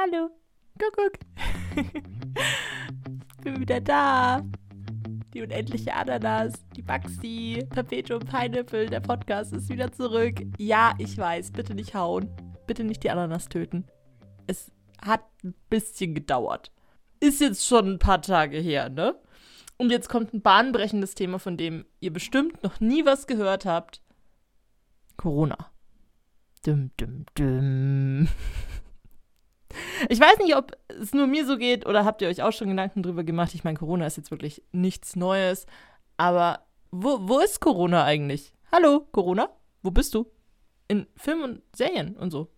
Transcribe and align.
Hallo. 0.00 0.30
Kuckuck. 0.78 1.18
Bin 3.42 3.60
wieder 3.60 3.80
da. 3.80 4.42
Die 5.34 5.42
unendliche 5.42 5.92
Ananas, 5.92 6.52
die 6.76 6.82
Baxi, 6.82 7.66
Perpetuum 7.68 8.20
Pineapple, 8.20 8.86
der 8.86 9.00
Podcast 9.00 9.52
ist 9.52 9.68
wieder 9.70 9.90
zurück. 9.90 10.40
Ja, 10.56 10.94
ich 10.98 11.18
weiß, 11.18 11.50
bitte 11.50 11.74
nicht 11.74 11.94
hauen. 11.94 12.30
Bitte 12.68 12.84
nicht 12.84 13.02
die 13.02 13.10
Ananas 13.10 13.48
töten. 13.48 13.88
Es 14.46 14.70
hat 15.04 15.24
ein 15.42 15.54
bisschen 15.68 16.14
gedauert. 16.14 16.70
Ist 17.18 17.40
jetzt 17.40 17.66
schon 17.66 17.94
ein 17.94 17.98
paar 17.98 18.22
Tage 18.22 18.58
her, 18.58 18.90
ne? 18.90 19.16
Und 19.78 19.90
jetzt 19.90 20.08
kommt 20.08 20.32
ein 20.32 20.42
bahnbrechendes 20.42 21.16
Thema, 21.16 21.40
von 21.40 21.56
dem 21.56 21.84
ihr 21.98 22.12
bestimmt 22.12 22.62
noch 22.62 22.78
nie 22.78 23.04
was 23.04 23.26
gehört 23.26 23.64
habt. 23.64 24.00
Corona. 25.16 25.72
Dum, 26.64 26.92
dum, 26.96 27.26
dum. 27.34 28.28
Ich 30.08 30.20
weiß 30.20 30.38
nicht, 30.38 30.56
ob 30.56 30.76
es 30.88 31.12
nur 31.12 31.26
mir 31.26 31.46
so 31.46 31.56
geht 31.56 31.86
oder 31.86 32.04
habt 32.04 32.22
ihr 32.22 32.28
euch 32.28 32.42
auch 32.42 32.52
schon 32.52 32.68
Gedanken 32.68 33.02
drüber 33.02 33.24
gemacht. 33.24 33.54
Ich 33.54 33.64
meine, 33.64 33.78
Corona 33.78 34.06
ist 34.06 34.16
jetzt 34.16 34.30
wirklich 34.30 34.62
nichts 34.72 35.16
Neues. 35.16 35.66
Aber 36.16 36.60
wo, 36.90 37.18
wo 37.22 37.40
ist 37.40 37.60
Corona 37.60 38.04
eigentlich? 38.04 38.52
Hallo, 38.70 39.06
Corona? 39.12 39.50
Wo 39.82 39.90
bist 39.90 40.14
du? 40.14 40.30
In 40.88 41.06
Filmen 41.16 41.42
und 41.44 41.62
Serien 41.74 42.16
und 42.16 42.30
so. 42.30 42.48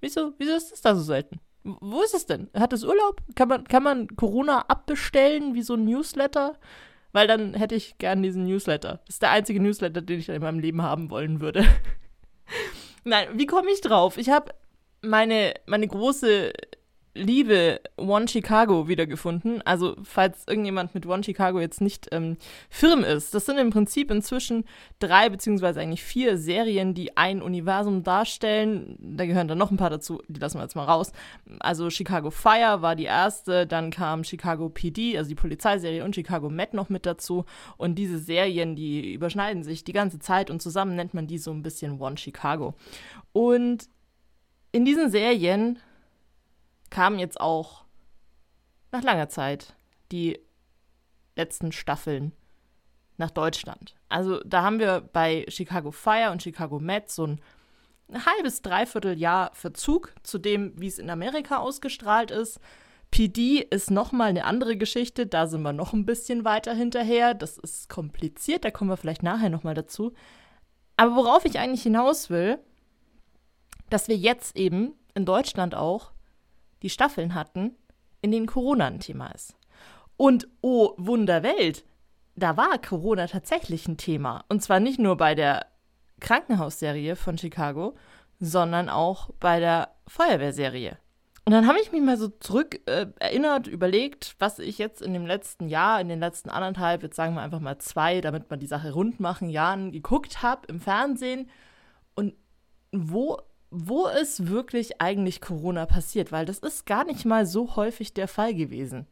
Wieso, 0.00 0.32
wieso 0.38 0.54
ist 0.54 0.72
das 0.72 0.80
da 0.80 0.94
so 0.94 1.02
selten? 1.02 1.40
Wo 1.64 2.02
ist 2.02 2.14
es 2.14 2.26
denn? 2.26 2.48
Hat 2.54 2.72
es 2.72 2.84
Urlaub? 2.84 3.20
Kann 3.34 3.48
man, 3.48 3.64
kann 3.64 3.82
man 3.82 4.08
Corona 4.16 4.60
abbestellen 4.68 5.54
wie 5.54 5.62
so 5.62 5.74
ein 5.74 5.84
Newsletter? 5.84 6.56
Weil 7.12 7.26
dann 7.26 7.54
hätte 7.54 7.74
ich 7.74 7.98
gern 7.98 8.22
diesen 8.22 8.44
Newsletter. 8.44 9.00
Das 9.06 9.16
ist 9.16 9.22
der 9.22 9.30
einzige 9.30 9.60
Newsletter, 9.60 10.02
den 10.02 10.20
ich 10.20 10.28
in 10.28 10.42
meinem 10.42 10.60
Leben 10.60 10.82
haben 10.82 11.10
wollen 11.10 11.40
würde. 11.40 11.64
Nein, 13.04 13.28
wie 13.34 13.46
komme 13.46 13.70
ich 13.70 13.80
drauf? 13.80 14.18
Ich 14.18 14.30
habe 14.30 14.52
meine, 15.02 15.54
meine 15.66 15.86
große 15.86 16.52
Liebe 17.18 17.80
One 17.96 18.28
Chicago 18.28 18.86
wiedergefunden. 18.86 19.60
Also, 19.62 19.96
falls 20.02 20.44
irgendjemand 20.46 20.94
mit 20.94 21.06
One 21.06 21.24
Chicago 21.24 21.60
jetzt 21.60 21.80
nicht 21.80 22.08
ähm, 22.12 22.36
firm 22.70 23.02
ist, 23.02 23.34
das 23.34 23.46
sind 23.46 23.58
im 23.58 23.70
Prinzip 23.70 24.10
inzwischen 24.10 24.64
drei 25.00 25.28
beziehungsweise 25.28 25.80
eigentlich 25.80 26.04
vier 26.04 26.38
Serien, 26.38 26.94
die 26.94 27.16
ein 27.16 27.42
Universum 27.42 28.02
darstellen. 28.04 28.96
Da 29.00 29.26
gehören 29.26 29.48
dann 29.48 29.58
noch 29.58 29.70
ein 29.70 29.76
paar 29.76 29.90
dazu, 29.90 30.22
die 30.28 30.40
lassen 30.40 30.58
wir 30.58 30.62
jetzt 30.62 30.76
mal 30.76 30.84
raus. 30.84 31.12
Also, 31.60 31.90
Chicago 31.90 32.30
Fire 32.30 32.82
war 32.82 32.94
die 32.94 33.04
erste, 33.04 33.66
dann 33.66 33.90
kam 33.90 34.22
Chicago 34.24 34.68
PD, 34.68 35.18
also 35.18 35.28
die 35.28 35.34
Polizeiserie, 35.34 36.04
und 36.04 36.14
Chicago 36.14 36.48
Med 36.48 36.72
noch 36.74 36.88
mit 36.88 37.04
dazu. 37.04 37.44
Und 37.76 37.96
diese 37.96 38.18
Serien, 38.18 38.76
die 38.76 39.14
überschneiden 39.14 39.64
sich 39.64 39.82
die 39.82 39.92
ganze 39.92 40.18
Zeit 40.18 40.50
und 40.50 40.62
zusammen 40.62 40.94
nennt 40.94 41.14
man 41.14 41.26
die 41.26 41.38
so 41.38 41.50
ein 41.50 41.62
bisschen 41.62 42.00
One 42.00 42.16
Chicago. 42.16 42.74
Und 43.32 43.88
in 44.72 44.84
diesen 44.84 45.10
Serien 45.10 45.78
kamen 46.90 47.18
jetzt 47.18 47.40
auch 47.40 47.84
nach 48.92 49.02
langer 49.02 49.28
Zeit 49.28 49.74
die 50.12 50.38
letzten 51.36 51.72
Staffeln 51.72 52.32
nach 53.16 53.30
Deutschland. 53.30 53.94
Also 54.08 54.40
da 54.44 54.62
haben 54.62 54.78
wir 54.78 55.00
bei 55.00 55.44
Chicago 55.48 55.90
Fire 55.90 56.30
und 56.30 56.42
Chicago 56.42 56.78
Med 56.78 57.10
so 57.10 57.26
ein 57.26 57.40
halbes, 58.12 58.62
dreiviertel 58.62 59.18
Jahr 59.18 59.50
Verzug 59.54 60.14
zu 60.22 60.38
dem, 60.38 60.72
wie 60.80 60.86
es 60.86 60.98
in 60.98 61.10
Amerika 61.10 61.58
ausgestrahlt 61.58 62.30
ist. 62.30 62.60
PD 63.10 63.60
ist 63.70 63.90
nochmal 63.90 64.28
eine 64.28 64.44
andere 64.44 64.76
Geschichte, 64.76 65.26
da 65.26 65.46
sind 65.46 65.62
wir 65.62 65.72
noch 65.72 65.92
ein 65.92 66.06
bisschen 66.06 66.44
weiter 66.44 66.74
hinterher. 66.74 67.34
Das 67.34 67.58
ist 67.58 67.88
kompliziert, 67.88 68.64
da 68.64 68.70
kommen 68.70 68.90
wir 68.90 68.96
vielleicht 68.96 69.22
nachher 69.22 69.50
nochmal 69.50 69.74
dazu. 69.74 70.12
Aber 70.96 71.16
worauf 71.16 71.44
ich 71.44 71.58
eigentlich 71.58 71.82
hinaus 71.82 72.28
will, 72.28 72.58
dass 73.90 74.08
wir 74.08 74.16
jetzt 74.16 74.56
eben 74.56 74.94
in 75.14 75.24
Deutschland 75.24 75.74
auch 75.74 76.12
die 76.82 76.90
Staffeln 76.90 77.34
hatten, 77.34 77.76
in 78.20 78.30
denen 78.30 78.46
Corona 78.46 78.86
ein 78.86 79.00
Thema 79.00 79.28
ist. 79.28 79.56
Und 80.16 80.48
oh 80.60 80.94
Wunderwelt, 80.96 81.84
da 82.34 82.56
war 82.56 82.78
Corona 82.78 83.26
tatsächlich 83.26 83.86
ein 83.88 83.96
Thema. 83.96 84.44
Und 84.48 84.62
zwar 84.62 84.80
nicht 84.80 84.98
nur 84.98 85.16
bei 85.16 85.34
der 85.34 85.66
Krankenhausserie 86.20 87.16
von 87.16 87.38
Chicago, 87.38 87.94
sondern 88.40 88.88
auch 88.88 89.30
bei 89.40 89.60
der 89.60 89.90
Feuerwehrserie. 90.06 90.98
Und 91.44 91.52
dann 91.52 91.66
habe 91.66 91.80
ich 91.80 91.92
mich 91.92 92.02
mal 92.02 92.18
so 92.18 92.28
zurück 92.28 92.80
äh, 92.86 93.06
erinnert, 93.18 93.68
überlegt, 93.68 94.36
was 94.38 94.58
ich 94.58 94.76
jetzt 94.76 95.00
in 95.00 95.14
dem 95.14 95.24
letzten 95.24 95.68
Jahr, 95.68 95.98
in 95.98 96.08
den 96.08 96.20
letzten 96.20 96.50
anderthalb, 96.50 97.02
jetzt 97.02 97.16
sagen 97.16 97.34
wir 97.34 97.40
einfach 97.40 97.60
mal 97.60 97.78
zwei, 97.78 98.20
damit 98.20 98.50
wir 98.50 98.58
die 98.58 98.66
Sache 98.66 98.92
rund 98.92 99.18
machen, 99.18 99.48
Jahren 99.48 99.90
geguckt 99.90 100.42
habe 100.42 100.66
im 100.66 100.78
Fernsehen 100.78 101.48
und 102.14 102.34
wo 102.92 103.38
wo 103.70 104.06
ist 104.06 104.48
wirklich 104.48 105.00
eigentlich 105.00 105.40
Corona 105.40 105.86
passiert, 105.86 106.32
weil 106.32 106.46
das 106.46 106.58
ist 106.58 106.86
gar 106.86 107.04
nicht 107.04 107.24
mal 107.24 107.46
so 107.46 107.76
häufig 107.76 108.14
der 108.14 108.28
Fall 108.28 108.54
gewesen. 108.54 109.06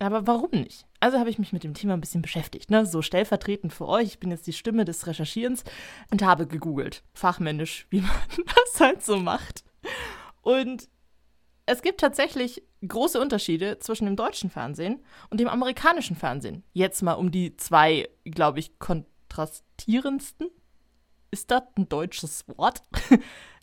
Aber 0.00 0.26
warum 0.26 0.50
nicht? 0.52 0.86
Also 0.98 1.18
habe 1.18 1.30
ich 1.30 1.38
mich 1.38 1.52
mit 1.52 1.62
dem 1.62 1.74
Thema 1.74 1.92
ein 1.92 2.00
bisschen 2.00 2.22
beschäftigt, 2.22 2.70
ne? 2.70 2.86
So 2.86 3.02
stellvertretend 3.02 3.72
für 3.72 3.86
euch. 3.86 4.06
Ich 4.08 4.18
bin 4.18 4.30
jetzt 4.30 4.46
die 4.46 4.54
Stimme 4.54 4.86
des 4.86 5.06
Recherchierens 5.06 5.62
und 6.10 6.22
habe 6.22 6.46
gegoogelt. 6.46 7.02
Fachmännisch, 7.12 7.86
wie 7.90 8.00
man 8.00 8.10
das 8.46 8.80
halt 8.80 9.04
so 9.04 9.18
macht. 9.18 9.62
Und 10.40 10.88
es 11.66 11.82
gibt 11.82 12.00
tatsächlich 12.00 12.62
große 12.86 13.20
Unterschiede 13.20 13.78
zwischen 13.78 14.06
dem 14.06 14.16
deutschen 14.16 14.50
Fernsehen 14.50 15.04
und 15.28 15.38
dem 15.38 15.48
amerikanischen 15.48 16.16
Fernsehen. 16.16 16.64
Jetzt 16.72 17.02
mal 17.02 17.12
um 17.12 17.30
die 17.30 17.56
zwei, 17.58 18.08
glaube 18.24 18.58
ich, 18.58 18.78
kontrastierendsten. 18.78 20.48
Ist 21.30 21.50
das 21.50 21.62
ein 21.76 21.88
deutsches 21.88 22.48
Wort? 22.48 22.82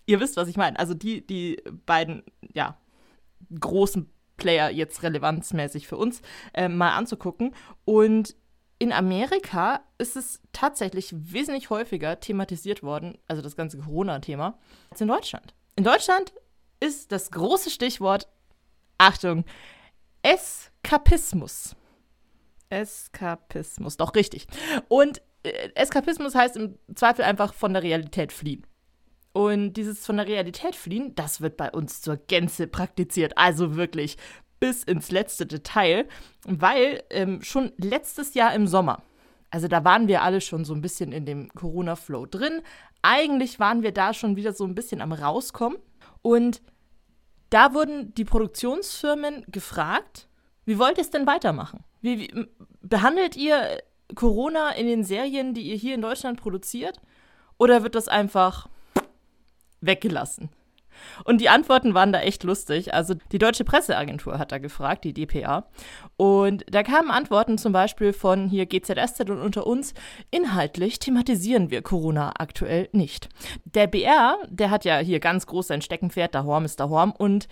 Ihr 0.08 0.20
wisst, 0.20 0.38
was 0.38 0.48
ich 0.48 0.58
meine. 0.58 0.80
Also 0.80 0.96
die, 0.96 1.26
die 1.26 1.62
beiden, 1.86 2.24
ja, 2.54 2.78
großen 3.60 4.10
Player 4.38 4.72
jetzt 4.72 5.04
relevanzmäßig 5.04 5.88
für 5.88 5.98
uns 5.98 6.22
äh, 6.54 6.68
mal 6.68 6.96
anzugucken. 6.96 7.54
Und 7.86 8.36
in 8.80 8.92
Amerika 8.92 9.82
ist 9.98 10.16
es 10.16 10.42
tatsächlich 10.54 11.14
wesentlich 11.14 11.70
häufiger 11.70 12.20
thematisiert 12.20 12.84
worden, 12.84 13.18
also 13.28 13.42
das 13.42 13.56
ganze 13.56 13.80
Corona-Thema, 13.80 14.58
als 14.90 15.02
in 15.02 15.08
Deutschland. 15.08 15.54
In 15.76 15.84
Deutschland 15.84 16.34
ist 16.80 17.12
das 17.12 17.32
große 17.32 17.70
Stichwort, 17.70 18.28
Achtung, 18.98 19.46
Eskapismus. 20.22 21.76
Eskapismus, 22.70 23.98
doch 23.98 24.14
richtig. 24.16 24.48
Und 24.88 25.22
äh, 25.44 25.70
Eskapismus 25.76 26.36
heißt 26.36 26.58
im 26.58 26.78
Zweifel 26.96 27.26
einfach 27.26 27.54
von 27.54 27.74
der 27.74 27.84
Realität 27.84 28.32
fliehen. 28.32 28.66
Und 29.38 29.74
dieses 29.74 30.04
von 30.04 30.18
der 30.18 30.26
Realität 30.26 30.76
fliehen, 30.76 31.14
das 31.14 31.42
wird 31.42 31.58
bei 31.58 31.70
uns 31.70 32.02
zur 32.02 32.18
Gänze 32.18 32.66
praktiziert. 32.66 33.38
Also 33.38 33.76
wirklich 33.76 34.18
bis 34.60 34.82
ins 34.84 35.12
letzte 35.12 35.46
Detail, 35.46 36.08
weil 36.48 37.04
ähm, 37.12 37.44
schon 37.44 37.72
letztes 37.78 38.34
Jahr 38.34 38.56
im 38.56 38.66
Sommer, 38.66 39.04
also 39.52 39.68
da 39.68 39.84
waren 39.84 40.08
wir 40.08 40.24
alle 40.24 40.42
schon 40.42 40.66
so 40.66 40.74
ein 40.74 40.82
bisschen 40.82 41.12
in 41.12 41.28
dem 41.28 41.50
Corona-Flow 41.50 42.26
drin. 42.26 42.64
Eigentlich 43.04 43.60
waren 43.60 43.84
wir 43.84 43.92
da 43.92 44.12
schon 44.16 44.38
wieder 44.38 44.54
so 44.54 44.64
ein 44.64 44.74
bisschen 44.74 45.02
am 45.02 45.12
Rauskommen. 45.12 45.78
Und 46.24 46.64
da 47.52 47.76
wurden 47.76 48.16
die 48.16 48.26
Produktionsfirmen 48.26 49.46
gefragt, 49.50 50.28
wie 50.66 50.80
wollt 50.80 50.98
ihr 50.98 51.04
es 51.04 51.12
denn 51.12 51.28
weitermachen? 51.28 51.84
Wie, 52.02 52.22
wie, 52.22 52.48
behandelt 52.82 53.36
ihr 53.36 53.84
Corona 54.16 54.72
in 54.72 54.88
den 54.88 55.04
Serien, 55.04 55.54
die 55.54 55.62
ihr 55.62 55.76
hier 55.76 55.94
in 55.94 56.02
Deutschland 56.02 56.42
produziert? 56.42 57.00
Oder 57.60 57.84
wird 57.84 57.94
das 57.94 58.08
einfach 58.08 58.68
weggelassen. 59.82 60.50
Und 61.24 61.42
die 61.42 61.50
Antworten 61.50 61.94
waren 61.94 62.12
da 62.12 62.22
echt 62.22 62.44
lustig. 62.44 62.94
Also 62.94 63.16
die 63.32 63.38
Deutsche 63.38 63.64
Presseagentur 63.64 64.40
hat 64.40 64.52
da 64.52 64.58
gefragt, 64.58 65.04
die 65.04 65.14
DPA. 65.14 65.68
Und 66.16 66.66
da 66.70 66.84
kamen 66.84 67.12
Antworten 67.12 67.58
zum 67.58 67.72
Beispiel 67.72 68.14
von 68.14 68.50
hier 68.50 68.66
GZSZ 68.66 69.30
und 69.30 69.40
unter 69.40 69.68
uns. 69.68 69.94
Inhaltlich 70.32 71.00
thematisieren 71.00 71.72
wir 71.72 71.82
Corona 71.82 72.34
aktuell 72.38 72.90
nicht. 72.92 73.30
Der 73.66 73.88
BR, 73.88 74.38
der 74.50 74.70
hat 74.70 74.86
ja 74.86 74.98
hier 74.98 75.20
ganz 75.20 75.46
groß 75.48 75.68
sein 75.68 75.82
Steckenpferd, 75.82 76.36
da 76.36 76.44
Horm 76.44 76.66
ist 76.66 76.80
da 76.80 76.90
Horm. 76.90 77.12
Und 77.12 77.48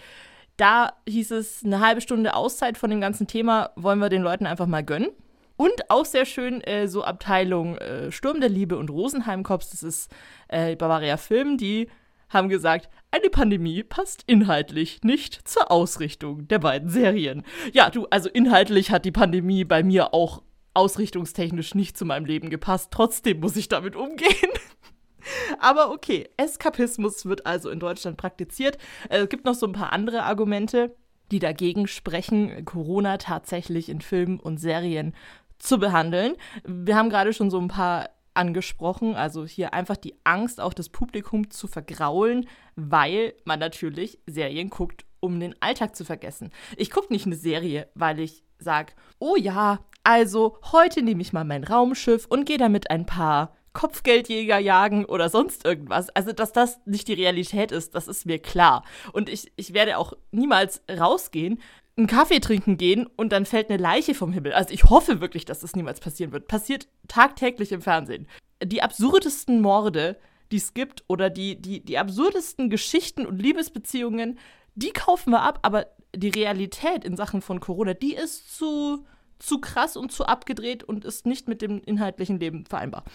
da 0.58 0.94
hieß 1.08 1.32
es, 1.32 1.64
eine 1.66 1.82
halbe 1.82 2.02
Stunde 2.02 2.34
Auszeit 2.36 2.78
von 2.78 2.90
dem 2.90 3.02
ganzen 3.02 3.28
Thema 3.28 3.72
wollen 3.76 4.00
wir 4.00 4.10
den 4.10 4.22
Leuten 4.22 4.46
einfach 4.48 4.68
mal 4.68 4.84
gönnen. 4.84 5.10
Und 5.58 5.90
auch 5.90 6.04
sehr 6.04 6.26
schön 6.26 6.60
äh, 6.62 6.88
so 6.90 7.06
Abteilung 7.06 7.78
äh, 7.78 8.12
Sturm 8.12 8.42
der 8.42 8.50
Liebe 8.50 8.78
und 8.78 8.90
Rosenheim-Cops, 8.90 9.70
das 9.70 9.84
ist 9.84 10.12
äh, 10.50 10.76
Bavaria 10.76 11.16
Film, 11.16 11.58
die 11.58 11.88
haben 12.30 12.50
gesagt, 12.50 12.90
eine 13.12 13.30
Pandemie 13.30 13.84
passt 13.84 14.24
inhaltlich 14.28 15.02
nicht 15.04 15.48
zur 15.48 15.72
Ausrichtung 15.72 16.48
der 16.48 16.60
beiden 16.60 16.90
Serien. 16.90 17.44
Ja, 17.72 17.90
du, 17.90 18.08
also 18.10 18.30
inhaltlich 18.30 18.92
hat 18.92 19.06
die 19.06 19.12
Pandemie 19.12 19.64
bei 19.64 19.84
mir 19.84 20.14
auch 20.14 20.42
ausrichtungstechnisch 20.74 21.76
nicht 21.76 21.98
zu 21.98 22.06
meinem 22.06 22.26
Leben 22.26 22.50
gepasst. 22.50 22.90
Trotzdem 22.92 23.40
muss 23.40 23.56
ich 23.56 23.68
damit 23.68 23.96
umgehen. 23.96 24.52
Aber 25.60 25.92
okay, 25.92 26.30
Eskapismus 26.38 27.26
wird 27.26 27.46
also 27.46 27.70
in 27.70 27.80
Deutschland 27.80 28.18
praktiziert. 28.18 28.78
Äh, 29.10 29.20
es 29.20 29.30
gibt 29.30 29.46
noch 29.46 29.56
so 29.56 29.66
ein 29.66 29.74
paar 29.74 29.94
andere 29.94 30.24
Argumente, 30.24 30.96
die 31.32 31.40
dagegen 31.40 31.88
sprechen, 31.88 32.66
Corona 32.66 33.18
tatsächlich 33.18 33.90
in 33.90 34.02
Filmen 34.02 34.40
und 34.40 34.60
Serien 34.60 35.16
zu 35.58 35.80
behandeln. 35.80 36.36
Wir 36.66 36.96
haben 36.96 37.10
gerade 37.10 37.34
schon 37.34 37.50
so 37.50 37.60
ein 37.60 37.70
paar 37.70 38.10
angesprochen. 38.36 39.16
Also 39.16 39.46
hier 39.46 39.74
einfach 39.74 39.98
die 39.98 40.16
Angst, 40.24 40.62
auch 40.62 40.74
das 40.74 40.90
Publikum 40.90 41.50
zu 41.50 41.68
vergraulen, 41.68 42.48
weil 42.76 43.34
man 43.46 43.60
natürlich 43.60 44.20
Serien 44.28 44.70
guckt, 44.70 45.06
um 45.20 45.40
den 45.40 45.56
Alltag 45.62 45.96
zu 45.96 46.06
vergessen. 46.06 46.52
Ich 46.78 46.92
gucke 46.92 47.12
nicht 47.12 47.26
eine 47.26 47.36
Serie, 47.36 47.90
weil 47.96 48.20
ich 48.20 48.44
sage, 48.60 48.94
oh 49.20 49.36
ja, 49.36 49.80
also 50.04 50.58
heute 50.72 51.02
nehme 51.02 51.22
ich 51.22 51.34
mal 51.34 51.46
mein 51.46 51.64
Raumschiff 51.64 52.26
und 52.28 52.46
gehe 52.46 52.58
damit 52.58 52.92
ein 52.92 53.06
paar 53.06 53.56
Kopfgeldjäger 53.74 54.58
jagen 54.58 55.06
oder 55.06 55.30
sonst 55.30 55.66
irgendwas. 55.66 56.10
Also, 56.10 56.32
dass 56.32 56.54
das 56.54 56.80
nicht 56.86 57.08
die 57.08 57.14
Realität 57.14 57.72
ist, 57.72 57.94
das 57.94 58.08
ist 58.08 58.26
mir 58.26 58.40
klar. 58.40 58.84
Und 59.14 59.30
ich, 59.30 59.52
ich 59.58 59.74
werde 59.74 59.98
auch 59.98 60.14
niemals 60.32 60.82
rausgehen, 60.90 61.60
einen 61.98 62.08
Kaffee 62.08 62.40
trinken 62.40 62.78
gehen 62.78 63.08
und 63.16 63.32
dann 63.32 63.46
fällt 63.46 63.70
eine 63.70 63.82
Leiche 63.82 64.16
vom 64.16 64.34
Himmel. 64.34 64.54
Also 64.54 64.74
ich 64.74 64.86
hoffe 64.86 65.22
wirklich, 65.22 65.46
dass 65.46 65.62
das 65.62 65.76
niemals 65.76 66.00
passieren 66.00 66.32
wird. 66.32 66.48
Passiert 66.48 66.88
tagtäglich 67.08 67.72
im 67.72 67.82
Fernsehen. 67.82 68.28
Die 68.64 68.82
absurdesten 68.82 69.62
Morde, 69.62 70.18
die 70.52 70.58
es 70.58 70.74
gibt 70.74 71.04
oder 71.08 71.30
die, 71.30 71.62
die, 71.62 71.84
die 71.84 71.98
absurdesten 71.98 72.70
Geschichten 72.70 73.26
und 73.26 73.42
Liebesbeziehungen, 73.42 74.40
die 74.76 74.92
kaufen 74.92 75.32
wir 75.32 75.42
ab, 75.42 75.60
aber 75.62 75.88
die 76.14 76.30
Realität 76.30 77.06
in 77.06 77.16
Sachen 77.16 77.42
von 77.42 77.60
Corona, 77.60 77.94
die 77.94 78.14
ist 78.14 78.58
zu, 78.58 79.06
zu 79.40 79.60
krass 79.60 79.96
und 79.96 80.12
zu 80.12 80.26
abgedreht 80.26 80.84
und 80.84 81.06
ist 81.06 81.26
nicht 81.26 81.48
mit 81.48 81.62
dem 81.62 81.82
inhaltlichen 81.82 82.40
Leben 82.40 82.66
vereinbar. 82.66 83.06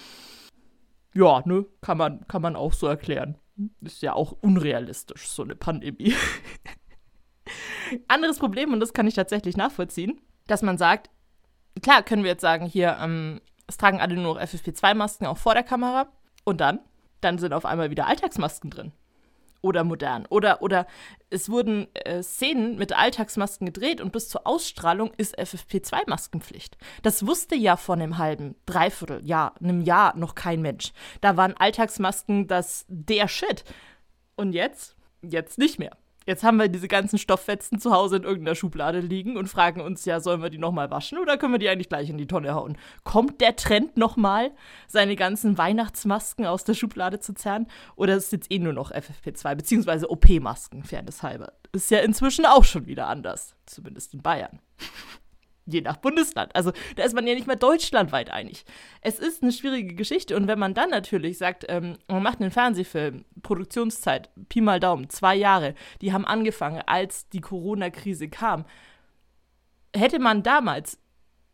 Ja, 1.12 1.42
ne, 1.44 1.66
kann 1.82 1.98
man, 1.98 2.26
kann 2.28 2.40
man 2.40 2.56
auch 2.56 2.72
so 2.72 2.86
erklären. 2.86 3.36
Ist 3.82 4.00
ja 4.00 4.14
auch 4.14 4.32
unrealistisch, 4.40 5.28
so 5.28 5.42
eine 5.42 5.54
Pandemie. 5.54 6.14
Anderes 8.08 8.38
Problem, 8.38 8.72
und 8.72 8.80
das 8.80 8.92
kann 8.92 9.06
ich 9.06 9.14
tatsächlich 9.14 9.56
nachvollziehen, 9.56 10.20
dass 10.46 10.62
man 10.62 10.78
sagt, 10.78 11.10
klar 11.82 12.02
können 12.02 12.22
wir 12.22 12.30
jetzt 12.30 12.42
sagen, 12.42 12.66
hier, 12.66 12.98
ähm, 13.00 13.40
es 13.66 13.76
tragen 13.76 14.00
alle 14.00 14.14
nur 14.14 14.34
noch 14.34 14.40
FFP2-Masken 14.40 15.26
auch 15.26 15.38
vor 15.38 15.54
der 15.54 15.62
Kamera. 15.62 16.08
Und 16.44 16.60
dann? 16.60 16.80
Dann 17.20 17.38
sind 17.38 17.52
auf 17.52 17.64
einmal 17.64 17.90
wieder 17.90 18.06
Alltagsmasken 18.06 18.70
drin. 18.70 18.92
Oder 19.62 19.84
modern. 19.84 20.26
Oder, 20.30 20.62
oder 20.62 20.86
es 21.28 21.50
wurden 21.50 21.86
äh, 21.94 22.22
Szenen 22.22 22.76
mit 22.76 22.96
Alltagsmasken 22.96 23.66
gedreht 23.66 24.00
und 24.00 24.10
bis 24.10 24.28
zur 24.28 24.46
Ausstrahlung 24.46 25.12
ist 25.18 25.38
FFP2-Maskenpflicht. 25.38 26.78
Das 27.02 27.26
wusste 27.26 27.54
ja 27.56 27.76
vor 27.76 27.94
einem 27.94 28.16
halben, 28.16 28.56
dreiviertel 28.64 29.24
Jahr, 29.24 29.54
einem 29.60 29.82
Jahr 29.82 30.16
noch 30.16 30.34
kein 30.34 30.62
Mensch. 30.62 30.92
Da 31.20 31.36
waren 31.36 31.56
Alltagsmasken 31.56 32.46
das 32.46 32.86
der 32.88 33.28
Shit. 33.28 33.64
Und 34.34 34.54
jetzt? 34.54 34.96
Jetzt 35.22 35.58
nicht 35.58 35.78
mehr. 35.78 35.96
Jetzt 36.26 36.44
haben 36.44 36.58
wir 36.58 36.68
diese 36.68 36.88
ganzen 36.88 37.18
Stofffetzen 37.18 37.78
zu 37.78 37.92
Hause 37.92 38.16
in 38.16 38.24
irgendeiner 38.24 38.54
Schublade 38.54 39.00
liegen 39.00 39.36
und 39.36 39.48
fragen 39.48 39.80
uns 39.80 40.04
ja, 40.04 40.20
sollen 40.20 40.42
wir 40.42 40.50
die 40.50 40.58
nochmal 40.58 40.90
waschen 40.90 41.18
oder 41.18 41.38
können 41.38 41.54
wir 41.54 41.58
die 41.58 41.68
eigentlich 41.68 41.88
gleich 41.88 42.10
in 42.10 42.18
die 42.18 42.26
Tonne 42.26 42.54
hauen? 42.54 42.76
Kommt 43.04 43.40
der 43.40 43.56
Trend 43.56 43.96
nochmal, 43.96 44.50
seine 44.86 45.16
ganzen 45.16 45.56
Weihnachtsmasken 45.56 46.46
aus 46.46 46.64
der 46.64 46.74
Schublade 46.74 47.20
zu 47.20 47.34
zerren? 47.34 47.66
Oder 47.96 48.16
ist 48.16 48.26
es 48.26 48.30
jetzt 48.32 48.52
eh 48.52 48.58
nur 48.58 48.72
noch 48.72 48.92
FFP2, 48.92 49.54
beziehungsweise 49.54 50.10
OP-Masken, 50.10 50.84
fairness 50.84 51.22
halber? 51.22 51.52
Ist 51.72 51.90
ja 51.90 52.00
inzwischen 52.00 52.44
auch 52.44 52.64
schon 52.64 52.86
wieder 52.86 53.06
anders, 53.06 53.56
zumindest 53.66 54.14
in 54.14 54.22
Bayern 54.22 54.60
je 55.72 55.80
nach 55.80 55.96
Bundesland. 55.96 56.54
Also 56.54 56.72
da 56.96 57.04
ist 57.04 57.14
man 57.14 57.26
ja 57.26 57.34
nicht 57.34 57.46
mehr 57.46 57.56
deutschlandweit 57.56 58.30
einig. 58.30 58.64
Es 59.00 59.18
ist 59.18 59.42
eine 59.42 59.52
schwierige 59.52 59.94
Geschichte 59.94 60.36
und 60.36 60.46
wenn 60.46 60.58
man 60.58 60.74
dann 60.74 60.90
natürlich 60.90 61.38
sagt, 61.38 61.64
ähm, 61.68 61.96
man 62.08 62.22
macht 62.22 62.40
einen 62.40 62.50
Fernsehfilm, 62.50 63.24
Produktionszeit, 63.42 64.30
Pi 64.48 64.60
mal 64.60 64.80
Daumen, 64.80 65.08
zwei 65.10 65.36
Jahre, 65.36 65.74
die 66.00 66.12
haben 66.12 66.24
angefangen, 66.24 66.82
als 66.86 67.28
die 67.28 67.40
Corona-Krise 67.40 68.28
kam, 68.28 68.64
hätte 69.94 70.18
man 70.18 70.42
damals 70.42 70.98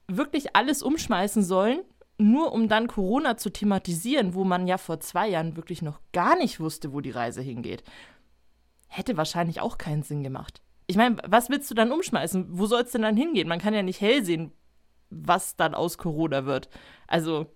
wirklich 0.09 0.55
alles 0.55 0.83
umschmeißen 0.83 1.43
sollen, 1.43 1.81
nur 2.19 2.53
um 2.53 2.69
dann 2.69 2.87
Corona 2.87 3.37
zu 3.37 3.51
thematisieren, 3.51 4.35
wo 4.35 4.45
man 4.45 4.67
ja 4.67 4.79
vor 4.79 5.01
zwei 5.01 5.29
Jahren 5.29 5.57
wirklich 5.57 5.83
noch 5.83 6.01
gar 6.13 6.37
nicht 6.37 6.61
wusste, 6.61 6.93
wo 6.93 7.01
die 7.01 7.11
Reise 7.11 7.43
hingeht, 7.43 7.83
hätte 8.89 9.17
wahrscheinlich 9.17 9.61
auch 9.61 9.79
keinen 9.79 10.03
Sinn 10.03 10.23
gemacht 10.23 10.63
ich 10.87 10.97
meine, 10.97 11.17
was 11.27 11.49
willst 11.49 11.71
du 11.71 11.75
dann 11.75 11.93
umschmeißen? 11.93 12.47
Wo 12.51 12.67
soll 12.67 12.83
es 12.83 12.93
denn 12.93 13.03
dann 13.03 13.17
hingehen? 13.17 13.49
Man 13.49 13.59
kann 13.59 13.75
ja 13.75 13.83
nicht 13.83 14.01
hell 14.01 14.25
sehen, 14.25 14.53
was 15.11 15.57
dann 15.57 15.75
aus 15.75 15.99
Corona 15.99 16.47
wird. 16.47 16.69
Also 17.09 17.47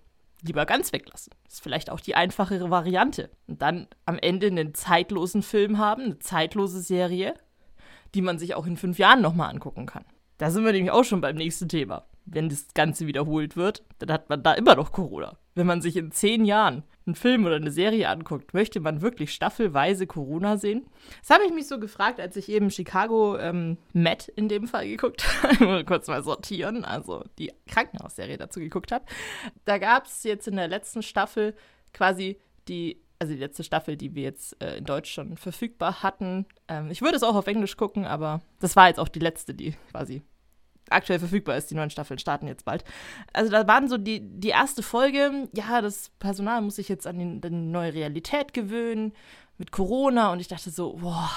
lieber 0.42 0.66
ganz 0.66 0.92
weglassen. 0.92 1.32
Das 1.44 1.54
ist 1.54 1.62
vielleicht 1.62 1.90
auch 1.90 2.00
die 2.00 2.16
einfachere 2.16 2.70
Variante. 2.70 3.30
Und 3.46 3.62
dann 3.62 3.86
am 4.06 4.18
Ende 4.18 4.48
einen 4.48 4.74
zeitlosen 4.74 5.42
Film 5.42 5.78
haben, 5.78 6.02
eine 6.02 6.18
zeitlose 6.18 6.80
Serie, 6.80 7.34
die 8.14 8.22
man 8.22 8.38
sich 8.38 8.54
auch 8.54 8.66
in 8.66 8.76
fünf 8.76 8.98
Jahren 8.98 9.22
nochmal 9.22 9.50
angucken 9.50 9.86
kann. 9.86 10.04
Da 10.38 10.50
sind 10.50 10.64
wir 10.64 10.72
nämlich 10.72 10.90
auch 10.90 11.04
schon 11.04 11.20
beim 11.20 11.36
nächsten 11.36 11.68
Thema. 11.68 12.06
Wenn 12.24 12.48
das 12.48 12.68
Ganze 12.74 13.06
wiederholt 13.06 13.56
wird, 13.56 13.84
dann 13.98 14.12
hat 14.12 14.28
man 14.28 14.42
da 14.42 14.54
immer 14.54 14.74
noch 14.74 14.92
Corona. 14.92 15.36
Wenn 15.54 15.66
man 15.66 15.82
sich 15.82 15.96
in 15.96 16.10
zehn 16.10 16.44
Jahren 16.44 16.84
einen 17.10 17.14
Film 17.16 17.44
oder 17.44 17.56
eine 17.56 17.70
Serie 17.70 18.08
anguckt, 18.08 18.54
möchte 18.54 18.80
man 18.80 19.02
wirklich 19.02 19.32
staffelweise 19.32 20.06
Corona 20.06 20.56
sehen? 20.56 20.86
Das 21.20 21.30
habe 21.30 21.44
ich 21.44 21.52
mich 21.52 21.66
so 21.66 21.78
gefragt, 21.78 22.20
als 22.20 22.36
ich 22.36 22.48
eben 22.48 22.70
Chicago 22.70 23.36
ähm, 23.38 23.76
Matt 23.92 24.28
in 24.28 24.48
dem 24.48 24.66
Fall 24.66 24.88
geguckt 24.88 25.24
habe. 25.42 25.84
kurz 25.84 26.06
mal 26.08 26.22
sortieren, 26.22 26.84
also 26.84 27.24
die 27.38 27.52
Krankenhausserie 27.66 28.38
dazu 28.38 28.60
geguckt 28.60 28.92
habe. 28.92 29.04
Da 29.64 29.78
gab 29.78 30.06
es 30.06 30.22
jetzt 30.22 30.48
in 30.48 30.56
der 30.56 30.68
letzten 30.68 31.02
Staffel 31.02 31.54
quasi 31.92 32.38
die 32.68 33.02
also 33.22 33.34
die 33.34 33.38
letzte 33.38 33.64
Staffel, 33.64 33.98
die 33.98 34.14
wir 34.14 34.22
jetzt 34.22 34.56
äh, 34.62 34.78
in 34.78 34.84
Deutsch 34.84 35.12
schon 35.12 35.36
verfügbar 35.36 36.02
hatten. 36.02 36.46
Ähm, 36.68 36.90
ich 36.90 37.02
würde 37.02 37.16
es 37.16 37.22
auch 37.22 37.34
auf 37.34 37.46
Englisch 37.48 37.76
gucken, 37.76 38.06
aber 38.06 38.40
das 38.60 38.76
war 38.76 38.88
jetzt 38.88 38.98
auch 38.98 39.08
die 39.08 39.18
letzte, 39.18 39.52
die 39.52 39.74
quasi 39.90 40.22
aktuell 40.90 41.18
verfügbar 41.18 41.56
ist. 41.56 41.70
Die 41.70 41.74
neuen 41.74 41.90
Staffeln 41.90 42.18
starten 42.18 42.46
jetzt 42.46 42.64
bald. 42.64 42.84
Also 43.32 43.50
da 43.50 43.66
waren 43.66 43.88
so 43.88 43.96
die, 43.96 44.20
die 44.20 44.48
erste 44.48 44.82
Folge, 44.82 45.48
ja, 45.54 45.80
das 45.80 46.10
Personal 46.18 46.60
muss 46.62 46.76
sich 46.76 46.88
jetzt 46.88 47.06
an 47.06 47.18
die, 47.18 47.40
die 47.40 47.54
neue 47.54 47.94
Realität 47.94 48.52
gewöhnen 48.52 49.12
mit 49.58 49.72
Corona 49.72 50.32
und 50.32 50.40
ich 50.40 50.48
dachte 50.48 50.70
so, 50.70 50.94
boah, 50.94 51.30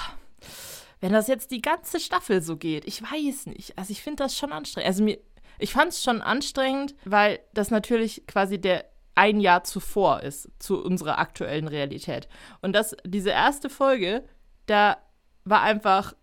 wenn 1.00 1.12
das 1.12 1.28
jetzt 1.28 1.50
die 1.50 1.62
ganze 1.62 2.00
Staffel 2.00 2.42
so 2.42 2.56
geht, 2.56 2.86
ich 2.86 3.02
weiß 3.02 3.46
nicht. 3.46 3.76
Also 3.78 3.90
ich 3.90 4.02
finde 4.02 4.22
das 4.24 4.36
schon 4.36 4.52
anstrengend. 4.52 4.88
Also 4.88 5.04
mir, 5.04 5.18
ich 5.58 5.72
fand 5.72 5.92
es 5.92 6.02
schon 6.02 6.22
anstrengend, 6.22 6.94
weil 7.04 7.40
das 7.52 7.70
natürlich 7.70 8.26
quasi 8.26 8.60
der 8.60 8.86
ein 9.14 9.40
Jahr 9.40 9.64
zuvor 9.64 10.22
ist 10.22 10.50
zu 10.58 10.82
unserer 10.82 11.18
aktuellen 11.18 11.68
Realität. 11.68 12.28
Und 12.62 12.72
das, 12.72 12.96
diese 13.04 13.30
erste 13.30 13.70
Folge, 13.70 14.24
da 14.66 14.96
war 15.44 15.62
einfach 15.62 16.14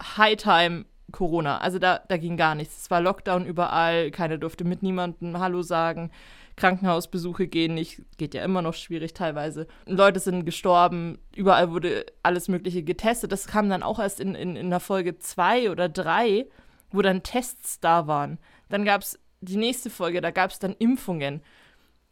High 0.00 0.36
Time 0.36 0.86
Corona. 1.12 1.58
Also 1.58 1.78
da, 1.78 2.00
da 2.08 2.16
ging 2.16 2.36
gar 2.36 2.54
nichts. 2.54 2.82
Es 2.82 2.90
war 2.90 3.00
Lockdown 3.00 3.46
überall, 3.46 4.10
keiner 4.10 4.38
durfte 4.38 4.64
mit 4.64 4.82
niemandem 4.82 5.38
Hallo 5.38 5.62
sagen. 5.62 6.10
Krankenhausbesuche 6.56 7.46
gehen 7.46 7.74
nicht, 7.74 8.02
geht 8.18 8.34
ja 8.34 8.44
immer 8.44 8.62
noch 8.62 8.74
schwierig 8.74 9.14
teilweise. 9.14 9.66
Leute 9.86 10.20
sind 10.20 10.44
gestorben, 10.44 11.18
überall 11.34 11.70
wurde 11.70 12.04
alles 12.22 12.48
Mögliche 12.48 12.82
getestet. 12.82 13.32
Das 13.32 13.46
kam 13.46 13.70
dann 13.70 13.82
auch 13.82 13.98
erst 13.98 14.20
in, 14.20 14.34
in, 14.34 14.56
in 14.56 14.70
der 14.70 14.80
Folge 14.80 15.18
zwei 15.18 15.70
oder 15.70 15.88
drei, 15.88 16.46
wo 16.90 17.00
dann 17.00 17.22
Tests 17.22 17.80
da 17.80 18.06
waren. 18.06 18.38
Dann 18.68 18.84
gab 18.84 19.02
es 19.02 19.18
die 19.40 19.56
nächste 19.56 19.88
Folge, 19.88 20.20
da 20.20 20.30
gab 20.30 20.50
es 20.50 20.58
dann 20.58 20.74
Impfungen. 20.78 21.42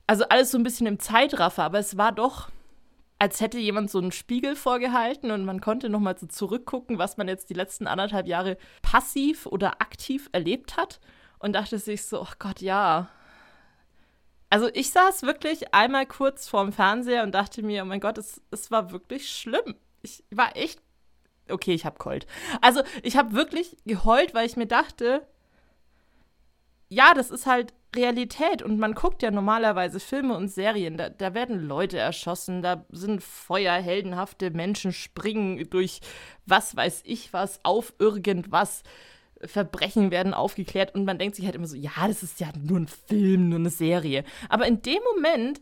Also 0.06 0.24
alles 0.28 0.52
so 0.52 0.58
ein 0.58 0.64
bisschen 0.64 0.86
im 0.86 1.00
Zeitraffer, 1.00 1.64
aber 1.64 1.80
es 1.80 1.98
war 1.98 2.12
doch 2.12 2.50
als 3.18 3.40
hätte 3.40 3.58
jemand 3.58 3.90
so 3.90 3.98
einen 3.98 4.12
Spiegel 4.12 4.56
vorgehalten 4.56 5.30
und 5.30 5.44
man 5.44 5.60
konnte 5.60 5.88
nochmal 5.88 6.18
so 6.18 6.26
zurückgucken, 6.26 6.98
was 6.98 7.16
man 7.16 7.28
jetzt 7.28 7.48
die 7.48 7.54
letzten 7.54 7.86
anderthalb 7.86 8.26
Jahre 8.26 8.58
passiv 8.82 9.46
oder 9.46 9.80
aktiv 9.80 10.28
erlebt 10.32 10.76
hat 10.76 11.00
und 11.38 11.54
dachte 11.54 11.78
sich 11.78 12.04
so, 12.04 12.20
oh 12.20 12.32
Gott, 12.38 12.60
ja. 12.60 13.08
Also 14.50 14.68
ich 14.74 14.90
saß 14.90 15.22
wirklich 15.22 15.74
einmal 15.74 16.06
kurz 16.06 16.48
vorm 16.48 16.72
Fernseher 16.72 17.22
und 17.22 17.32
dachte 17.32 17.62
mir, 17.62 17.82
oh 17.82 17.86
mein 17.86 18.00
Gott, 18.00 18.18
es, 18.18 18.40
es 18.50 18.70
war 18.70 18.92
wirklich 18.92 19.30
schlimm. 19.30 19.74
Ich 20.02 20.22
war 20.30 20.54
echt, 20.54 20.80
okay, 21.50 21.72
ich 21.72 21.86
hab 21.86 21.98
geheult. 21.98 22.26
Also 22.60 22.82
ich 23.02 23.16
habe 23.16 23.32
wirklich 23.32 23.76
geheult, 23.86 24.34
weil 24.34 24.46
ich 24.46 24.56
mir 24.56 24.66
dachte, 24.66 25.26
ja, 26.88 27.14
das 27.14 27.30
ist 27.30 27.46
halt 27.46 27.72
Realität. 27.96 28.62
Und 28.62 28.78
man 28.78 28.94
guckt 28.94 29.22
ja 29.22 29.30
normalerweise 29.30 30.00
Filme 30.00 30.36
und 30.36 30.48
Serien, 30.48 30.96
da, 30.96 31.08
da 31.08 31.34
werden 31.34 31.66
Leute 31.66 31.98
erschossen, 31.98 32.62
da 32.62 32.84
sind 32.90 33.22
feuerheldenhafte 33.22 34.50
Menschen 34.50 34.92
springen 34.92 35.68
durch 35.70 36.00
was 36.46 36.76
weiß 36.76 37.02
ich 37.04 37.32
was, 37.32 37.60
auf 37.64 37.94
irgendwas. 37.98 38.82
Verbrechen 39.44 40.10
werden 40.10 40.32
aufgeklärt 40.32 40.94
und 40.94 41.04
man 41.04 41.18
denkt 41.18 41.36
sich 41.36 41.44
halt 41.44 41.54
immer 41.54 41.66
so, 41.66 41.76
ja, 41.76 41.90
das 42.06 42.22
ist 42.22 42.40
ja 42.40 42.48
nur 42.58 42.80
ein 42.80 42.88
Film, 42.88 43.50
nur 43.50 43.58
eine 43.58 43.70
Serie. 43.70 44.24
Aber 44.48 44.66
in 44.66 44.80
dem 44.80 45.02
Moment 45.14 45.60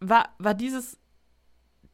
war, 0.00 0.30
war 0.38 0.54
dieses, 0.54 0.98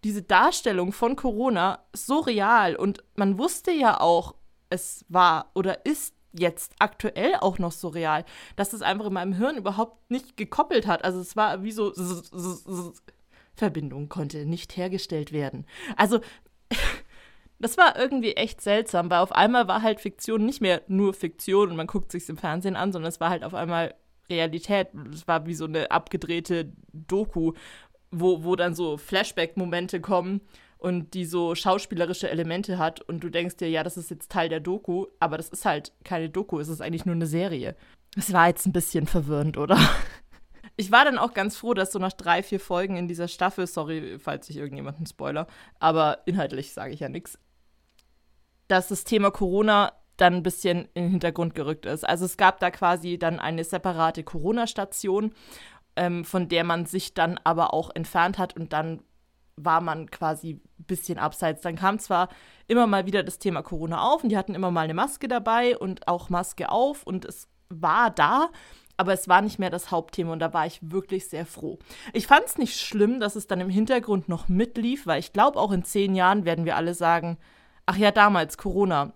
diese 0.04 0.22
Darstellung 0.22 0.92
von 0.92 1.16
Corona 1.16 1.84
so 1.92 2.20
real 2.20 2.76
und 2.76 3.04
man 3.14 3.38
wusste 3.38 3.72
ja 3.72 4.00
auch, 4.00 4.36
es 4.70 5.04
war 5.08 5.50
oder 5.54 5.84
ist 5.84 6.14
jetzt 6.32 6.74
aktuell 6.78 7.34
auch 7.40 7.58
noch 7.58 7.72
so 7.72 7.88
real, 7.88 8.24
dass 8.56 8.72
es 8.72 8.82
einfach 8.82 9.06
in 9.06 9.12
meinem 9.12 9.32
Hirn 9.32 9.56
überhaupt 9.56 10.10
nicht 10.10 10.36
gekoppelt 10.36 10.86
hat. 10.86 11.04
Also 11.04 11.20
es 11.20 11.36
war 11.36 11.62
wie 11.62 11.72
so 11.72 11.92
Verbindung 13.54 14.08
konnte 14.08 14.46
nicht 14.46 14.76
hergestellt 14.76 15.32
werden. 15.32 15.66
Also 15.96 16.20
das 17.58 17.76
war 17.76 17.98
irgendwie 17.98 18.34
echt 18.34 18.60
seltsam, 18.60 19.10
weil 19.10 19.18
auf 19.18 19.32
einmal 19.32 19.68
war 19.68 19.82
halt 19.82 20.00
Fiktion 20.00 20.46
nicht 20.46 20.60
mehr 20.60 20.82
nur 20.86 21.12
Fiktion 21.12 21.70
und 21.70 21.76
man 21.76 21.86
guckt 21.86 22.12
sich's 22.12 22.28
im 22.28 22.36
Fernsehen 22.36 22.76
an, 22.76 22.92
sondern 22.92 23.08
es 23.08 23.20
war 23.20 23.30
halt 23.30 23.44
auf 23.44 23.54
einmal 23.54 23.94
Realität. 24.30 24.88
Es 25.12 25.26
war 25.26 25.46
wie 25.46 25.54
so 25.54 25.64
eine 25.64 25.90
abgedrehte 25.90 26.72
Doku, 26.92 27.52
wo, 28.10 28.44
wo 28.44 28.56
dann 28.56 28.74
so 28.74 28.96
Flashback-Momente 28.96 30.00
kommen 30.00 30.40
und 30.78 31.14
die 31.14 31.24
so 31.24 31.54
schauspielerische 31.54 32.30
Elemente 32.30 32.78
hat 32.78 33.00
und 33.00 33.22
du 33.22 33.30
denkst 33.30 33.56
dir, 33.56 33.68
ja, 33.68 33.82
das 33.82 33.96
ist 33.96 34.10
jetzt 34.10 34.30
Teil 34.30 34.48
der 34.48 34.60
Doku, 34.60 35.06
aber 35.20 35.36
das 35.36 35.48
ist 35.48 35.64
halt 35.64 35.92
keine 36.04 36.30
Doku, 36.30 36.58
es 36.58 36.68
ist 36.68 36.80
eigentlich 36.80 37.04
nur 37.04 37.14
eine 37.14 37.26
Serie. 37.26 37.76
Es 38.16 38.32
war 38.32 38.48
jetzt 38.48 38.66
ein 38.66 38.72
bisschen 38.72 39.06
verwirrend, 39.06 39.56
oder? 39.56 39.78
Ich 40.80 40.92
war 40.92 41.04
dann 41.04 41.18
auch 41.18 41.34
ganz 41.34 41.56
froh, 41.56 41.74
dass 41.74 41.90
so 41.90 41.98
nach 41.98 42.12
drei, 42.12 42.40
vier 42.40 42.60
Folgen 42.60 42.96
in 42.96 43.08
dieser 43.08 43.26
Staffel, 43.26 43.66
sorry, 43.66 44.16
falls 44.20 44.48
ich 44.48 44.58
irgendjemanden 44.58 45.06
spoiler, 45.06 45.48
aber 45.80 46.20
inhaltlich 46.24 46.72
sage 46.72 46.94
ich 46.94 47.00
ja 47.00 47.08
nichts, 47.08 47.36
dass 48.68 48.86
das 48.86 49.02
Thema 49.02 49.32
Corona 49.32 49.92
dann 50.18 50.34
ein 50.34 50.42
bisschen 50.44 50.88
in 50.94 51.02
den 51.04 51.10
Hintergrund 51.10 51.56
gerückt 51.56 51.84
ist. 51.84 52.08
Also 52.08 52.26
es 52.26 52.36
gab 52.36 52.60
da 52.60 52.70
quasi 52.70 53.18
dann 53.18 53.40
eine 53.40 53.64
separate 53.64 54.22
Corona-Station, 54.22 55.32
ähm, 55.96 56.24
von 56.24 56.48
der 56.48 56.62
man 56.62 56.86
sich 56.86 57.12
dann 57.12 57.40
aber 57.42 57.74
auch 57.74 57.90
entfernt 57.92 58.38
hat 58.38 58.54
und 58.54 58.72
dann 58.72 59.02
war 59.64 59.80
man 59.80 60.10
quasi 60.10 60.60
ein 60.78 60.84
bisschen 60.84 61.18
abseits. 61.18 61.62
Dann 61.62 61.76
kam 61.76 61.98
zwar 61.98 62.28
immer 62.66 62.86
mal 62.86 63.06
wieder 63.06 63.22
das 63.22 63.38
Thema 63.38 63.62
Corona 63.62 64.02
auf 64.02 64.22
und 64.22 64.30
die 64.30 64.36
hatten 64.36 64.54
immer 64.54 64.70
mal 64.70 64.82
eine 64.82 64.94
Maske 64.94 65.28
dabei 65.28 65.76
und 65.76 66.08
auch 66.08 66.30
Maske 66.30 66.70
auf 66.70 67.02
und 67.02 67.24
es 67.24 67.48
war 67.68 68.10
da, 68.10 68.48
aber 68.96 69.12
es 69.12 69.28
war 69.28 69.42
nicht 69.42 69.58
mehr 69.58 69.70
das 69.70 69.90
Hauptthema 69.90 70.32
und 70.32 70.40
da 70.40 70.52
war 70.52 70.66
ich 70.66 70.80
wirklich 70.82 71.28
sehr 71.28 71.46
froh. 71.46 71.78
Ich 72.12 72.26
fand 72.26 72.44
es 72.46 72.58
nicht 72.58 72.80
schlimm, 72.80 73.20
dass 73.20 73.36
es 73.36 73.46
dann 73.46 73.60
im 73.60 73.70
Hintergrund 73.70 74.28
noch 74.28 74.48
mitlief, 74.48 75.06
weil 75.06 75.20
ich 75.20 75.32
glaube, 75.32 75.58
auch 75.58 75.72
in 75.72 75.84
zehn 75.84 76.14
Jahren 76.14 76.44
werden 76.44 76.64
wir 76.64 76.76
alle 76.76 76.94
sagen, 76.94 77.38
ach 77.86 77.96
ja, 77.96 78.10
damals 78.10 78.58
Corona, 78.58 79.12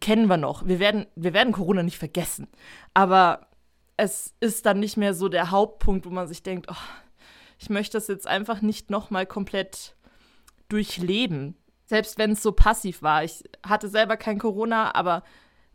kennen 0.00 0.26
wir 0.28 0.36
noch. 0.36 0.66
Wir 0.66 0.78
werden, 0.78 1.06
wir 1.16 1.34
werden 1.34 1.52
Corona 1.52 1.82
nicht 1.82 1.98
vergessen. 1.98 2.48
Aber 2.94 3.48
es 3.96 4.34
ist 4.40 4.66
dann 4.66 4.80
nicht 4.80 4.96
mehr 4.96 5.14
so 5.14 5.28
der 5.28 5.50
Hauptpunkt, 5.50 6.06
wo 6.06 6.10
man 6.10 6.26
sich 6.26 6.42
denkt, 6.42 6.66
oh, 6.70 7.03
ich 7.58 7.70
möchte 7.70 7.96
das 7.96 8.08
jetzt 8.08 8.26
einfach 8.26 8.62
nicht 8.62 8.90
nochmal 8.90 9.26
komplett 9.26 9.96
durchleben. 10.68 11.56
Selbst 11.86 12.18
wenn 12.18 12.32
es 12.32 12.42
so 12.42 12.52
passiv 12.52 13.02
war. 13.02 13.24
Ich 13.24 13.44
hatte 13.64 13.88
selber 13.88 14.16
kein 14.16 14.38
Corona, 14.38 14.94
aber 14.94 15.22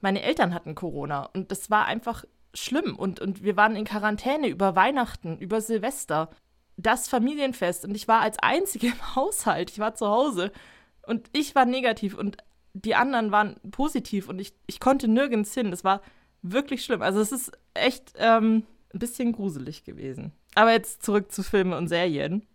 meine 0.01 0.21
Eltern 0.21 0.53
hatten 0.53 0.75
Corona. 0.75 1.29
Und 1.33 1.51
das 1.51 1.69
war 1.69 1.85
einfach 1.85 2.25
schlimm. 2.53 2.95
Und, 2.95 3.19
und 3.19 3.43
wir 3.43 3.55
waren 3.55 3.75
in 3.75 3.85
Quarantäne 3.85 4.47
über 4.47 4.75
Weihnachten, 4.75 5.37
über 5.37 5.61
Silvester. 5.61 6.29
Das 6.77 7.07
Familienfest. 7.07 7.85
Und 7.85 7.95
ich 7.95 8.07
war 8.07 8.21
als 8.21 8.39
Einzige 8.39 8.87
im 8.87 9.15
Haushalt. 9.15 9.71
Ich 9.71 9.79
war 9.79 9.95
zu 9.95 10.07
Hause. 10.07 10.51
Und 11.05 11.29
ich 11.33 11.55
war 11.55 11.65
negativ 11.65 12.15
und 12.17 12.37
die 12.73 12.95
anderen 12.95 13.31
waren 13.31 13.55
positiv. 13.71 14.29
Und 14.29 14.39
ich, 14.39 14.53
ich 14.67 14.79
konnte 14.79 15.07
nirgends 15.07 15.53
hin. 15.53 15.71
Das 15.71 15.83
war 15.83 16.01
wirklich 16.41 16.83
schlimm. 16.83 17.01
Also 17.01 17.19
es 17.19 17.31
ist 17.31 17.51
echt 17.73 18.13
ähm, 18.17 18.63
ein 18.93 18.99
bisschen 18.99 19.33
gruselig 19.33 19.83
gewesen. 19.83 20.33
Aber 20.55 20.71
jetzt 20.71 21.03
zurück 21.03 21.31
zu 21.31 21.43
Filmen 21.43 21.73
und 21.73 21.87
Serien. 21.87 22.45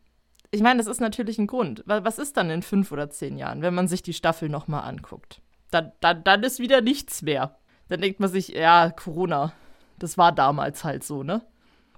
Ich 0.50 0.62
meine, 0.62 0.78
das 0.78 0.86
ist 0.86 1.00
natürlich 1.00 1.38
ein 1.38 1.46
Grund. 1.46 1.82
Was 1.86 2.18
ist 2.18 2.36
dann 2.36 2.50
in 2.50 2.62
fünf 2.62 2.92
oder 2.92 3.10
zehn 3.10 3.36
Jahren, 3.36 3.62
wenn 3.62 3.74
man 3.74 3.88
sich 3.88 4.02
die 4.02 4.12
Staffel 4.12 4.48
nochmal 4.48 4.88
anguckt? 4.88 5.40
Dann, 5.70 5.92
dann, 6.00 6.22
dann 6.22 6.42
ist 6.42 6.60
wieder 6.60 6.80
nichts 6.80 7.22
mehr. 7.22 7.56
Dann 7.88 8.00
denkt 8.00 8.20
man 8.20 8.30
sich, 8.30 8.48
ja, 8.48 8.90
Corona, 8.90 9.52
das 9.98 10.16
war 10.16 10.32
damals 10.32 10.84
halt 10.84 11.04
so, 11.04 11.22
ne? 11.22 11.42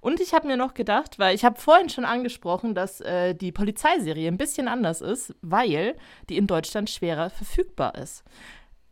Und 0.00 0.20
ich 0.20 0.34
habe 0.34 0.46
mir 0.46 0.56
noch 0.56 0.74
gedacht, 0.74 1.18
weil 1.18 1.34
ich 1.34 1.44
habe 1.44 1.60
vorhin 1.60 1.88
schon 1.88 2.04
angesprochen, 2.04 2.74
dass 2.74 3.00
äh, 3.00 3.34
die 3.34 3.50
Polizeiserie 3.50 4.28
ein 4.28 4.36
bisschen 4.36 4.68
anders 4.68 5.00
ist, 5.00 5.34
weil 5.42 5.96
die 6.28 6.36
in 6.36 6.46
Deutschland 6.46 6.90
schwerer 6.90 7.28
verfügbar 7.28 7.96
ist. 7.96 8.22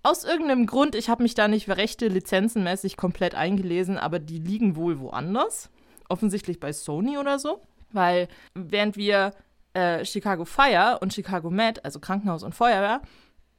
Aus 0.03 0.25
irgendeinem 0.25 0.67
Grund, 0.67 0.95
ich 0.95 1.09
habe 1.09 1.23
mich 1.23 1.35
da 1.35 1.47
nicht 1.47 1.69
Rechte 1.69 2.09
lizenzenmäßig 2.09 2.97
komplett 2.97 3.35
eingelesen, 3.35 3.97
aber 3.97 4.19
die 4.19 4.39
liegen 4.39 4.77
wohl 4.77 4.99
woanders. 4.99 5.71
Offensichtlich 6.09 6.61
bei 6.61 6.73
Sony 6.73 7.19
oder 7.19 7.39
so. 7.39 7.63
Weil 7.93 8.29
während 8.55 8.97
wir 8.97 9.35
äh, 9.73 10.05
Chicago 10.05 10.45
Fire 10.45 10.99
und 11.01 11.13
Chicago 11.13 11.51
Med, 11.51 11.85
also 11.85 12.01
Krankenhaus 12.01 12.43
und 12.43 12.55
Feuerwehr, 12.55 13.03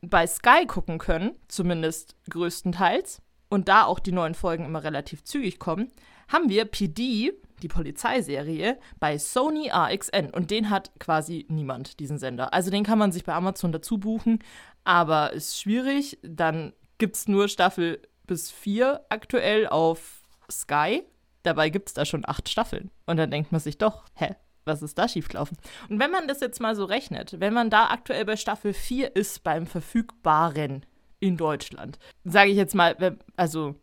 bei 0.02 0.28
Sky 0.28 0.66
gucken 0.68 0.98
können, 0.98 1.32
zumindest 1.48 2.16
größtenteils, 2.30 3.22
und 3.50 3.68
da 3.70 3.86
auch 3.86 4.00
die 4.00 4.12
neuen 4.12 4.36
Folgen 4.36 4.66
immer 4.66 4.84
relativ 4.84 5.24
zügig 5.24 5.60
kommen, 5.60 5.92
haben 6.28 6.50
wir 6.50 6.66
PD, 6.66 7.34
die 7.62 7.68
Polizeiserie, 7.68 8.78
bei 9.00 9.18
Sony 9.18 9.72
AXN. 9.72 10.32
Und 10.32 10.52
den 10.52 10.70
hat 10.70 10.92
quasi 11.00 11.46
niemand, 11.50 12.00
diesen 12.00 12.18
Sender. 12.18 12.54
Also 12.54 12.72
den 12.72 12.84
kann 12.84 13.00
man 13.00 13.12
sich 13.12 13.24
bei 13.24 13.34
Amazon 13.34 13.72
dazu 13.72 13.98
buchen, 13.98 14.40
aber 14.84 15.34
ist 15.34 15.60
schwierig. 15.60 16.18
Dann 16.24 16.74
gibt 16.98 17.16
es 17.16 17.28
nur 17.28 17.48
Staffel 17.48 18.02
bis 18.26 18.52
vier 18.52 19.06
aktuell 19.10 19.68
auf 19.68 20.24
Sky. 20.52 21.04
Dabei 21.46 21.70
gibt 21.70 21.90
es 21.90 21.94
da 21.94 22.06
schon 22.06 22.24
acht 22.26 22.50
Staffeln. 22.50 22.92
Und 23.06 23.18
dann 23.18 23.32
denkt 23.32 23.52
man 23.52 23.62
sich 23.62 23.78
doch, 23.78 24.06
hä, 24.16 24.36
was 24.66 24.82
ist 24.82 24.98
da 24.98 25.08
schiefgelaufen? 25.08 25.58
Und 25.90 26.00
wenn 26.00 26.12
man 26.12 26.28
das 26.28 26.40
jetzt 26.40 26.60
mal 26.60 26.76
so 26.76 26.86
rechnet, 26.86 27.40
wenn 27.40 27.54
man 27.54 27.70
da 27.70 27.90
aktuell 27.90 28.26
bei 28.26 28.36
Staffel 28.36 28.74
4 28.74 29.16
ist 29.16 29.44
beim 29.44 29.68
Verfügbaren 29.68 30.86
in 31.20 31.38
Deutschland. 31.38 32.00
Sage 32.24 32.52
ich 32.52 32.58
jetzt 32.58 32.76
mal, 32.76 33.18
also 33.36 33.76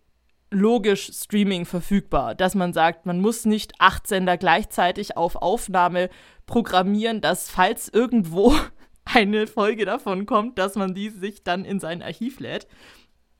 logisch 0.51 1.11
Streaming 1.13 1.65
verfügbar, 1.65 2.35
dass 2.35 2.55
man 2.55 2.73
sagt, 2.73 3.07
man 3.07 3.21
muss 3.21 3.45
nicht 3.45 3.73
acht 3.79 4.07
Sender 4.07 4.37
gleichzeitig 4.37 5.17
auf 5.17 5.37
Aufnahme 5.37 6.11
programmieren, 6.47 7.21
dass 7.21 7.51
falls 7.51 7.89
irgendwo 7.89 8.55
eine 9.05 9.47
Folge 9.47 9.85
davon 9.85 10.27
kommt, 10.27 10.59
dass 10.59 10.75
man 10.75 10.95
die 10.95 11.11
sich 11.11 11.43
dann 11.43 11.65
in 11.65 11.81
sein 11.81 12.03
Archiv 12.03 12.39
lädt. 12.41 12.67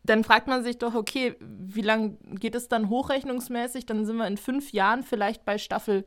Dann 0.05 0.25
fragt 0.25 0.49
man 0.49 0.65
sich 0.65 0.79
doch, 0.79 0.95
okay, 0.95 1.37
wie 1.41 1.83
lange 1.83 2.17
geht 2.35 2.55
es 2.55 2.69
dann 2.69 2.89
hochrechnungsmäßig? 2.89 3.87
Dann 3.87 4.05
sind 4.05 4.17
wir 4.17 4.27
in 4.27 4.37
fünf 4.37 4.73
Jahren 4.73 5.03
vielleicht 5.03 5.45
bei 5.45 5.59
Staffel 5.59 6.05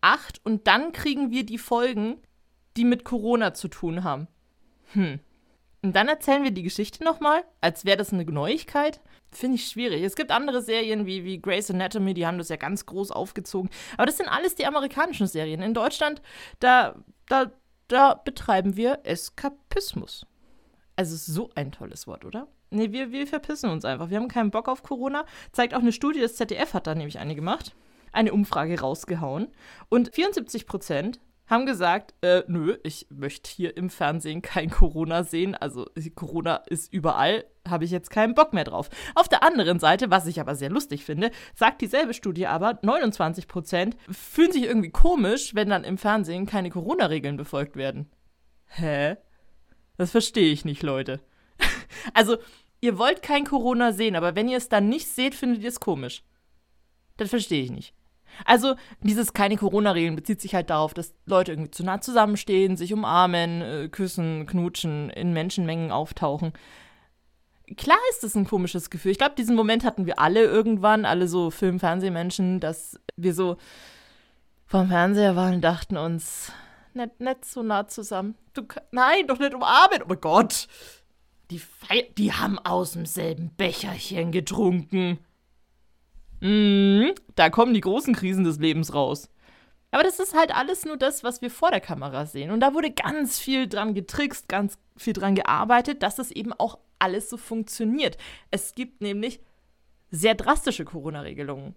8 0.00 0.40
und 0.44 0.66
dann 0.66 0.92
kriegen 0.92 1.30
wir 1.30 1.44
die 1.44 1.58
Folgen, 1.58 2.16
die 2.76 2.84
mit 2.84 3.04
Corona 3.04 3.54
zu 3.54 3.68
tun 3.68 4.04
haben. 4.04 4.28
Hm. 4.92 5.20
Und 5.82 5.94
dann 5.94 6.08
erzählen 6.08 6.42
wir 6.42 6.50
die 6.50 6.62
Geschichte 6.62 7.04
nochmal, 7.04 7.44
als 7.60 7.84
wäre 7.84 7.96
das 7.96 8.12
eine 8.12 8.24
Neuigkeit. 8.24 9.00
Finde 9.30 9.56
ich 9.56 9.66
schwierig. 9.66 10.02
Es 10.02 10.16
gibt 10.16 10.30
andere 10.30 10.62
Serien 10.62 11.06
wie, 11.06 11.24
wie 11.24 11.40
Grey's 11.40 11.70
Anatomy, 11.70 12.14
die 12.14 12.26
haben 12.26 12.38
das 12.38 12.48
ja 12.48 12.56
ganz 12.56 12.86
groß 12.86 13.10
aufgezogen. 13.10 13.70
Aber 13.96 14.06
das 14.06 14.16
sind 14.16 14.28
alles 14.28 14.54
die 14.54 14.66
amerikanischen 14.66 15.26
Serien. 15.26 15.62
In 15.62 15.74
Deutschland, 15.74 16.22
da, 16.58 16.96
da, 17.28 17.52
da 17.88 18.14
betreiben 18.14 18.76
wir 18.76 19.00
Eskapismus. 19.04 20.26
Also 20.96 21.16
so 21.16 21.50
ein 21.54 21.72
tolles 21.72 22.06
Wort, 22.06 22.24
oder? 22.24 22.48
Nee, 22.70 22.92
wir, 22.92 23.12
wir 23.12 23.26
verpissen 23.26 23.70
uns 23.70 23.84
einfach. 23.84 24.10
Wir 24.10 24.18
haben 24.18 24.28
keinen 24.28 24.50
Bock 24.50 24.68
auf 24.68 24.82
Corona. 24.82 25.24
Zeigt 25.52 25.74
auch 25.74 25.80
eine 25.80 25.92
Studie, 25.92 26.20
das 26.20 26.36
ZDF 26.36 26.74
hat 26.74 26.86
da 26.86 26.94
nämlich 26.94 27.18
eine 27.18 27.34
gemacht. 27.34 27.74
Eine 28.12 28.32
Umfrage 28.32 28.80
rausgehauen. 28.80 29.48
Und 29.88 30.14
74 30.14 30.66
Prozent 30.66 31.20
haben 31.46 31.66
gesagt, 31.66 32.14
äh, 32.22 32.42
nö, 32.48 32.76
ich 32.82 33.06
möchte 33.10 33.48
hier 33.48 33.76
im 33.76 33.88
Fernsehen 33.88 34.42
kein 34.42 34.70
Corona 34.70 35.22
sehen. 35.22 35.54
Also 35.54 35.86
Corona 36.14 36.56
ist 36.66 36.92
überall, 36.92 37.44
habe 37.68 37.84
ich 37.84 37.90
jetzt 37.90 38.10
keinen 38.10 38.34
Bock 38.34 38.52
mehr 38.52 38.64
drauf. 38.64 38.90
Auf 39.14 39.28
der 39.28 39.42
anderen 39.42 39.78
Seite, 39.78 40.10
was 40.10 40.26
ich 40.26 40.40
aber 40.40 40.56
sehr 40.56 40.70
lustig 40.70 41.04
finde, 41.04 41.30
sagt 41.54 41.82
dieselbe 41.82 42.14
Studie 42.14 42.46
aber, 42.46 42.78
29 42.82 43.46
Prozent 43.46 43.96
fühlen 44.10 44.52
sich 44.52 44.64
irgendwie 44.64 44.90
komisch, 44.90 45.54
wenn 45.54 45.68
dann 45.68 45.84
im 45.84 45.98
Fernsehen 45.98 46.46
keine 46.46 46.70
Corona-Regeln 46.70 47.36
befolgt 47.36 47.76
werden. 47.76 48.10
Hä? 48.66 49.16
Das 49.96 50.10
verstehe 50.10 50.52
ich 50.52 50.64
nicht, 50.64 50.82
Leute. 50.82 51.20
Also, 52.14 52.36
ihr 52.80 52.98
wollt 52.98 53.22
kein 53.22 53.44
Corona 53.44 53.92
sehen, 53.92 54.16
aber 54.16 54.34
wenn 54.34 54.48
ihr 54.48 54.58
es 54.58 54.68
dann 54.68 54.88
nicht 54.88 55.08
seht, 55.08 55.34
findet 55.34 55.62
ihr 55.62 55.68
es 55.68 55.80
komisch. 55.80 56.22
Das 57.16 57.30
verstehe 57.30 57.62
ich 57.62 57.70
nicht. 57.70 57.94
Also 58.44 58.76
dieses 59.00 59.32
keine 59.32 59.56
Corona-Regeln 59.56 60.16
bezieht 60.16 60.40
sich 60.40 60.54
halt 60.54 60.70
darauf, 60.70 60.92
dass 60.92 61.14
Leute 61.24 61.52
irgendwie 61.52 61.70
zu 61.70 61.84
nah 61.84 62.00
zusammenstehen, 62.00 62.76
sich 62.76 62.92
umarmen, 62.92 63.62
äh, 63.62 63.88
küssen, 63.88 64.46
knutschen, 64.46 65.10
in 65.10 65.32
Menschenmengen 65.32 65.90
auftauchen. 65.90 66.52
Klar 67.76 67.98
ist 68.10 68.22
das 68.22 68.34
ein 68.34 68.46
komisches 68.46 68.90
Gefühl. 68.90 69.12
Ich 69.12 69.18
glaube, 69.18 69.34
diesen 69.36 69.56
Moment 69.56 69.84
hatten 69.84 70.06
wir 70.06 70.18
alle 70.18 70.44
irgendwann, 70.44 71.04
alle 71.04 71.26
so 71.26 71.50
Film-Fernsehmenschen, 71.50 72.60
dass 72.60 73.00
wir 73.16 73.34
so 73.34 73.56
vom 74.66 74.88
Fernseher 74.88 75.34
waren 75.34 75.54
und 75.54 75.60
dachten 75.62 75.96
uns, 75.96 76.52
nicht, 76.94 77.20
nicht 77.20 77.44
so 77.44 77.62
nah 77.62 77.86
zusammen. 77.88 78.36
Du, 78.54 78.62
nein, 78.90 79.26
doch 79.26 79.38
nicht 79.38 79.54
umarmen. 79.54 80.02
Oh 80.08 80.14
Gott. 80.14 80.68
Die, 81.50 81.58
Fe 81.58 82.06
die 82.18 82.32
haben 82.32 82.58
aus 82.58 82.92
demselben 82.92 83.54
Becherchen 83.56 84.32
getrunken. 84.32 85.18
Mhm, 86.40 87.14
da 87.34 87.50
kommen 87.50 87.74
die 87.74 87.80
großen 87.80 88.14
Krisen 88.14 88.44
des 88.44 88.58
Lebens 88.58 88.92
raus. 88.92 89.30
Aber 89.90 90.02
das 90.02 90.18
ist 90.18 90.34
halt 90.34 90.54
alles 90.54 90.84
nur 90.84 90.96
das, 90.96 91.24
was 91.24 91.40
wir 91.40 91.50
vor 91.50 91.70
der 91.70 91.80
Kamera 91.80 92.26
sehen. 92.26 92.50
Und 92.50 92.60
da 92.60 92.74
wurde 92.74 92.90
ganz 92.90 93.38
viel 93.38 93.68
dran 93.68 93.94
getrickst, 93.94 94.48
ganz 94.48 94.78
viel 94.96 95.12
dran 95.12 95.34
gearbeitet, 95.34 96.02
dass 96.02 96.16
das 96.16 96.30
eben 96.30 96.52
auch 96.52 96.78
alles 96.98 97.30
so 97.30 97.36
funktioniert. 97.36 98.18
Es 98.50 98.74
gibt 98.74 99.00
nämlich 99.00 99.40
sehr 100.10 100.34
drastische 100.34 100.84
Corona-Regelungen 100.84 101.74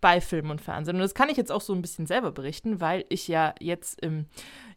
bei 0.00 0.20
Film 0.20 0.50
und 0.50 0.60
Fernsehen. 0.60 0.96
Und 0.96 1.02
das 1.02 1.14
kann 1.14 1.28
ich 1.28 1.36
jetzt 1.36 1.50
auch 1.50 1.60
so 1.60 1.72
ein 1.72 1.82
bisschen 1.82 2.06
selber 2.06 2.30
berichten, 2.30 2.80
weil 2.80 3.04
ich 3.08 3.28
ja 3.28 3.54
jetzt 3.60 4.00
im 4.00 4.26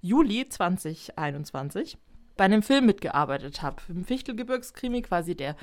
Juli 0.01 0.47
2021 0.47 1.97
bei 2.39 2.45
einem 2.45 2.63
Film 2.63 2.85
mitgearbeitet 2.85 3.61
habe. 3.61 3.81
Im 3.89 4.05
Fichtelgebirgskrimi, 4.05 5.01
quasi 5.01 5.35
der 5.35 5.57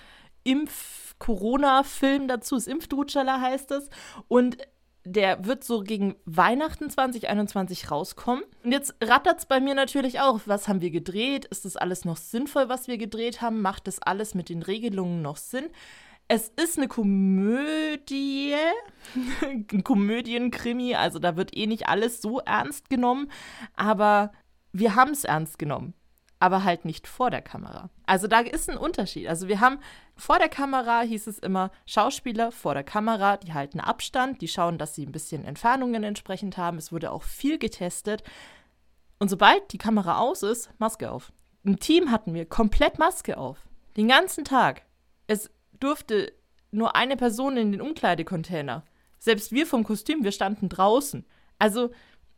Impf-Corona-Film 0.44 2.28
dazu, 2.28 2.54
das 2.56 2.66
Impfdutschala 2.66 3.40
heißt 3.40 3.70
es. 3.70 3.88
Und 4.28 4.58
der 5.02 5.46
wird 5.46 5.64
so 5.64 5.80
gegen 5.80 6.16
Weihnachten 6.26 6.90
2021 6.90 7.90
rauskommen. 7.90 8.44
Und 8.62 8.72
jetzt 8.72 8.94
rattert 9.02 9.38
es 9.38 9.46
bei 9.46 9.58
mir 9.58 9.74
natürlich 9.74 10.20
auch. 10.20 10.40
Was 10.44 10.68
haben 10.68 10.82
wir 10.82 10.90
gedreht? 10.90 11.46
Ist 11.46 11.64
das 11.64 11.78
alles 11.78 12.04
noch 12.04 12.18
sinnvoll, 12.18 12.68
was 12.68 12.88
wir 12.88 12.98
gedreht 12.98 13.40
haben? 13.40 13.62
Macht 13.62 13.86
das 13.86 14.02
alles 14.02 14.34
mit 14.34 14.50
den 14.50 14.60
Regelungen 14.62 15.22
noch 15.22 15.38
Sinn? 15.38 15.70
Es 16.28 16.52
ist 16.62 16.76
eine 16.76 16.88
Komödie, 16.88 18.54
ein 19.40 19.82
Komödienkrimi, 19.82 20.94
also 20.94 21.20
da 21.20 21.36
wird 21.36 21.56
eh 21.56 21.66
nicht 21.66 21.88
alles 21.88 22.20
so 22.20 22.40
ernst 22.40 22.90
genommen, 22.90 23.30
aber 23.76 24.32
wir 24.72 24.94
haben 24.94 25.12
es 25.12 25.24
ernst 25.24 25.58
genommen 25.58 25.94
aber 26.38 26.64
halt 26.64 26.84
nicht 26.84 27.06
vor 27.06 27.30
der 27.30 27.42
Kamera. 27.42 27.88
Also 28.04 28.26
da 28.26 28.40
ist 28.40 28.68
ein 28.68 28.76
Unterschied. 28.76 29.28
Also 29.28 29.48
wir 29.48 29.60
haben 29.60 29.78
vor 30.16 30.38
der 30.38 30.48
Kamera 30.48 31.00
hieß 31.00 31.26
es 31.26 31.38
immer 31.38 31.70
Schauspieler 31.86 32.52
vor 32.52 32.74
der 32.74 32.84
Kamera, 32.84 33.36
die 33.36 33.54
halten 33.54 33.80
Abstand, 33.80 34.42
die 34.42 34.48
schauen, 34.48 34.78
dass 34.78 34.94
sie 34.94 35.06
ein 35.06 35.12
bisschen 35.12 35.44
Entfernungen 35.44 36.04
entsprechend 36.04 36.56
haben. 36.56 36.78
Es 36.78 36.92
wurde 36.92 37.10
auch 37.10 37.22
viel 37.22 37.58
getestet. 37.58 38.22
Und 39.18 39.28
sobald 39.28 39.72
die 39.72 39.78
Kamera 39.78 40.18
aus 40.18 40.42
ist, 40.42 40.70
Maske 40.78 41.10
auf. 41.10 41.32
Im 41.64 41.78
Team 41.78 42.10
hatten 42.10 42.34
wir 42.34 42.46
komplett 42.46 42.98
Maske 42.98 43.38
auf. 43.38 43.66
Den 43.96 44.08
ganzen 44.08 44.44
Tag. 44.44 44.82
Es 45.26 45.50
durfte 45.80 46.32
nur 46.70 46.96
eine 46.96 47.16
Person 47.16 47.56
in 47.56 47.72
den 47.72 47.80
Umkleidecontainer. 47.80 48.84
Selbst 49.18 49.52
wir 49.52 49.66
vom 49.66 49.84
Kostüm, 49.84 50.22
wir 50.22 50.32
standen 50.32 50.68
draußen. 50.68 51.24
Also 51.58 51.90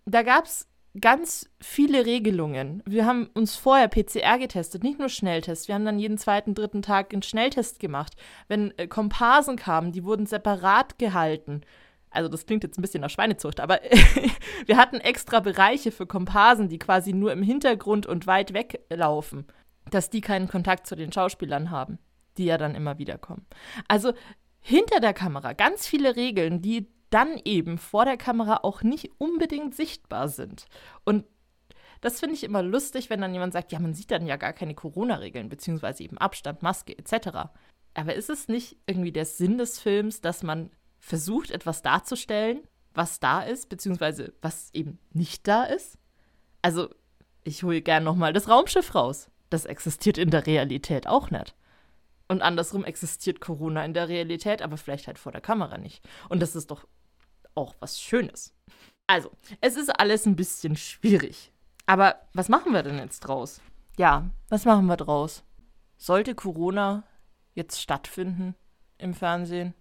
da 0.07 0.23
gab 0.23 0.45
es 0.45 0.69
ganz 1.01 1.49
viele 1.61 2.07
Regelungen. 2.07 2.83
Wir 2.87 3.07
haben 3.07 3.29
uns 3.35 3.57
vorher 3.57 3.89
PCR 3.89 4.39
getestet, 4.39 4.83
nicht 4.83 4.99
nur 4.99 5.09
Schnelltest. 5.09 5.69
Wir 5.69 5.75
haben 5.75 5.85
dann 5.85 5.99
jeden 5.99 6.19
zweiten, 6.19 6.55
dritten 6.55 6.83
Tag 6.83 7.13
einen 7.13 7.23
Schnelltest 7.23 7.81
gemacht. 7.81 8.15
Wenn 8.49 8.77
äh, 8.79 8.87
Komparsen 8.87 9.57
kamen, 9.57 9.93
die 9.93 10.05
wurden 10.05 10.27
separat 10.27 10.99
gehalten. 10.99 11.63
Also 12.11 12.29
das 12.29 12.47
klingt 12.47 12.63
jetzt 12.63 12.79
ein 12.79 12.83
bisschen 12.83 13.03
nach 13.03 13.11
Schweinezucht, 13.11 13.61
aber 13.61 13.81
wir 14.67 14.77
hatten 14.77 14.97
extra 14.97 15.41
Bereiche 15.41 15.93
für 15.93 16.07
Komparsen, 16.07 16.69
die 16.69 16.79
quasi 16.79 17.13
nur 17.13 17.33
im 17.33 17.43
Hintergrund 17.43 18.07
und 18.07 18.27
weit 18.27 18.55
weg 18.55 18.81
laufen, 18.91 19.47
dass 19.91 20.11
die 20.11 20.21
keinen 20.21 20.49
Kontakt 20.49 20.87
zu 20.87 20.97
den 20.97 21.13
Schauspielern 21.13 21.71
haben, 21.71 21.99
die 22.39 22.47
ja 22.47 22.57
dann 22.57 22.75
immer 22.75 22.99
wieder 22.99 23.19
kommen. 23.19 23.47
Also 23.89 24.13
hinter 24.61 25.01
der 25.01 25.15
Kamera 25.15 25.53
ganz 25.53 25.87
viele 25.87 26.17
Regeln, 26.17 26.63
die 26.63 26.89
dann 27.11 27.41
eben 27.45 27.79
vor 27.79 28.05
der 28.05 28.17
Kamera 28.17 28.61
auch 28.63 28.83
nicht 28.83 29.11
unbedingt 29.19 29.75
sichtbar 29.75 30.29
sind. 30.29 30.67
Und 31.05 31.25
das 32.01 32.21
finde 32.21 32.35
ich 32.35 32.45
immer 32.45 32.63
lustig, 32.63 33.11
wenn 33.11 33.21
dann 33.21 33.33
jemand 33.33 33.53
sagt, 33.53 33.73
ja, 33.73 33.79
man 33.79 33.95
sieht 33.95 34.11
dann 34.11 34.27
ja 34.27 34.37
gar 34.37 34.53
keine 34.53 34.75
Corona-Regeln, 34.75 35.49
beziehungsweise 35.49 36.03
eben 36.05 36.19
Abstand, 36.19 36.63
Maske 36.63 36.97
etc. 36.97 37.51
Aber 37.95 38.15
ist 38.15 38.31
es 38.31 38.49
nicht 38.49 38.77
irgendwie 38.87 39.13
der 39.13 39.25
Sinn 39.25 39.59
des 39.59 39.81
Films, 39.81 40.21
dass 40.21 40.43
man 40.43 40.71
versucht, 40.99 41.51
etwas 41.51 41.83
darzustellen, 41.83 42.61
was 42.95 43.21
da 43.21 43.41
ist, 43.43 43.69
beziehungsweise 43.69 44.35
was 44.43 44.71
eben 44.75 44.99
nicht 45.13 45.49
da 45.49 45.65
ist? 45.65 45.99
Also, 46.63 46.89
ich 47.45 47.63
hole 47.63 47.83
gern 47.83 48.05
nochmal 48.05 48.33
das 48.33 48.49
Raumschiff 48.49 48.95
raus. 48.95 49.31
Das 49.51 49.65
existiert 49.65 50.19
in 50.19 50.31
der 50.31 50.47
Realität 50.47 51.07
auch 51.07 51.31
nicht. 51.31 51.55
Und 52.29 52.43
andersrum 52.43 52.85
existiert 52.85 53.41
Corona 53.41 53.85
in 53.85 53.95
der 53.95 54.09
Realität, 54.09 54.61
aber 54.61 54.77
vielleicht 54.77 55.07
halt 55.07 55.19
vor 55.19 55.33
der 55.33 55.41
Kamera 55.41 55.79
nicht. 55.79 56.07
Und 56.29 56.41
das 56.43 56.55
ist 56.55 56.71
doch 56.71 56.87
auch 57.59 57.75
was 57.81 58.01
Schönes. 58.01 58.55
Also, 59.09 59.31
es 59.61 59.77
ist 59.77 59.89
alles 59.89 60.27
ein 60.27 60.37
bisschen 60.37 60.77
schwierig. 60.77 61.53
Aber 61.87 62.17
was 62.35 62.49
machen 62.49 62.73
wir 62.73 62.83
denn 62.83 62.99
jetzt 62.99 63.21
draus? 63.21 63.61
Ja, 63.99 64.31
was 64.49 64.65
machen 64.65 64.87
wir 64.87 64.97
draus? 64.97 65.43
Sollte 65.97 66.35
Corona 66.35 67.05
jetzt 67.55 67.81
stattfinden 67.81 68.55
im 68.99 69.15
Fernsehen? 69.15 69.75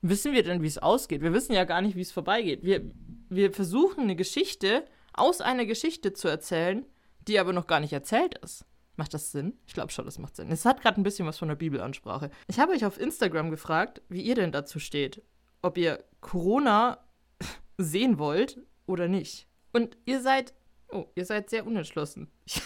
Wissen 0.00 0.32
wir 0.32 0.42
denn, 0.42 0.62
wie 0.62 0.66
es 0.66 0.78
ausgeht? 0.78 1.20
Wir 1.20 1.34
wissen 1.34 1.52
ja 1.52 1.64
gar 1.64 1.82
nicht, 1.82 1.96
wie 1.96 2.00
es 2.00 2.12
vorbeigeht. 2.12 2.62
Wir, 2.62 2.90
wir 3.28 3.52
versuchen 3.52 4.04
eine 4.04 4.16
Geschichte 4.16 4.84
aus 5.12 5.40
einer 5.40 5.66
Geschichte 5.66 6.12
zu 6.12 6.28
erzählen, 6.28 6.86
die 7.28 7.38
aber 7.38 7.52
noch 7.52 7.66
gar 7.66 7.80
nicht 7.80 7.92
erzählt 7.92 8.38
ist. 8.38 8.64
Macht 8.96 9.14
das 9.14 9.30
Sinn? 9.30 9.58
Ich 9.66 9.74
glaube 9.74 9.92
schon, 9.92 10.06
das 10.06 10.18
macht 10.18 10.36
Sinn. 10.36 10.50
Es 10.50 10.64
hat 10.64 10.80
gerade 10.80 11.00
ein 11.00 11.04
bisschen 11.04 11.26
was 11.26 11.38
von 11.38 11.48
der 11.48 11.56
Bibelansprache. 11.56 12.30
Ich 12.46 12.58
habe 12.58 12.72
euch 12.72 12.84
auf 12.84 12.98
Instagram 12.98 13.50
gefragt, 13.50 14.00
wie 14.08 14.22
ihr 14.22 14.34
denn 14.34 14.52
dazu 14.52 14.78
steht 14.78 15.22
ob 15.62 15.78
ihr 15.78 16.04
Corona 16.22 16.98
sehen 17.76 18.18
wollt 18.18 18.58
oder 18.86 19.08
nicht. 19.08 19.46
Und 19.72 19.98
ihr 20.06 20.22
seid, 20.22 20.54
oh, 20.88 21.06
ihr 21.14 21.26
seid 21.26 21.50
sehr 21.50 21.66
unentschlossen. 21.66 22.30
Ich 22.44 22.62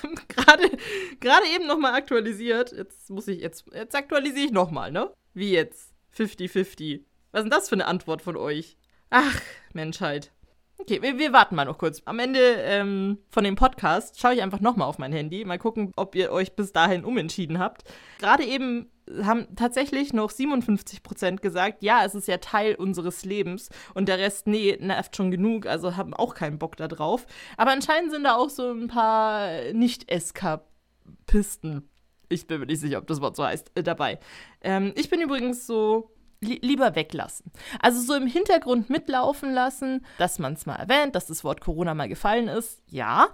habe 0.52 0.70
gerade 1.18 1.44
eben 1.52 1.66
nochmal 1.66 1.94
aktualisiert. 1.94 2.70
Jetzt 2.70 3.11
muss 3.11 3.26
ich, 3.26 3.40
jetzt, 3.40 3.66
jetzt 3.74 3.96
aktualisiere 3.96 4.46
ich 4.46 4.52
nochmal, 4.52 4.92
ne? 4.92 5.12
Wie 5.35 5.50
jetzt? 5.50 5.92
50-50. 6.16 7.04
Was 7.33 7.40
ist 7.40 7.44
denn 7.44 7.50
das 7.50 7.68
für 7.68 7.74
eine 7.74 7.87
Antwort 7.87 8.22
von 8.22 8.37
euch? 8.37 8.76
Ach, 9.11 9.40
Menschheit. 9.72 10.33
Okay, 10.78 11.02
wir, 11.02 11.18
wir, 11.18 11.33
warten 11.33 11.57
mal 11.57 11.64
noch 11.64 11.78
kurz. 11.78 12.00
Am 12.04 12.18
Ende 12.18 12.38
ähm, 12.40 13.18
von 13.28 13.44
dem 13.44 13.57
Podcast 13.57 14.20
schaue 14.20 14.35
ich 14.35 14.42
einfach 14.42 14.61
nochmal 14.61 14.88
auf 14.88 14.98
mein 14.98 15.12
Handy. 15.12 15.44
Mal 15.44 15.59
gucken, 15.59 15.92
ob 15.96 16.14
ihr 16.14 16.30
euch 16.30 16.54
bis 16.54 16.72
dahin 16.72 17.04
umentschieden 17.04 17.59
habt. 17.59 17.85
Gerade 18.18 18.44
eben 18.44 18.90
haben 19.22 19.46
tatsächlich 19.54 20.12
noch 20.12 20.30
57 20.30 21.02
Prozent 21.02 21.42
gesagt, 21.42 21.82
ja, 21.82 22.04
es 22.04 22.14
ist 22.14 22.28
ja 22.28 22.38
Teil 22.38 22.74
unseres 22.74 23.24
Lebens. 23.24 23.68
Und 23.94 24.08
der 24.08 24.18
Rest, 24.18 24.46
nee, 24.46 24.76
nervt 24.80 25.16
schon 25.16 25.30
genug, 25.30 25.66
also 25.66 25.96
haben 25.96 26.14
auch 26.14 26.34
keinen 26.34 26.58
Bock 26.58 26.76
da 26.76 26.88
drauf. 26.88 27.26
Aber 27.56 27.72
anscheinend 27.72 28.10
sind 28.10 28.24
da 28.24 28.36
auch 28.36 28.50
so 28.50 28.70
ein 28.70 28.88
paar 28.88 29.72
Nicht-Eskapisten. 29.72 31.88
Ich 32.28 32.46
bin 32.46 32.60
mir 32.60 32.66
nicht 32.66 32.80
sicher, 32.80 32.98
ob 32.98 33.06
das 33.06 33.20
Wort 33.20 33.36
so 33.36 33.44
heißt, 33.44 33.72
äh, 33.76 33.82
dabei. 33.82 34.18
Ähm, 34.62 34.92
ich 34.96 35.08
bin 35.08 35.20
übrigens 35.20 35.66
so 35.66 36.10
li 36.40 36.58
lieber 36.62 36.94
weglassen. 36.94 37.50
Also 37.80 38.00
so 38.00 38.14
im 38.14 38.26
Hintergrund 38.26 38.90
mitlaufen 38.90 39.52
lassen, 39.52 40.04
dass 40.18 40.38
man 40.38 40.54
es 40.54 40.66
mal 40.66 40.76
erwähnt, 40.76 41.14
dass 41.14 41.26
das 41.26 41.44
Wort 41.44 41.60
Corona 41.60 41.94
mal 41.94 42.08
gefallen 42.08 42.48
ist, 42.48 42.82
ja. 42.88 43.28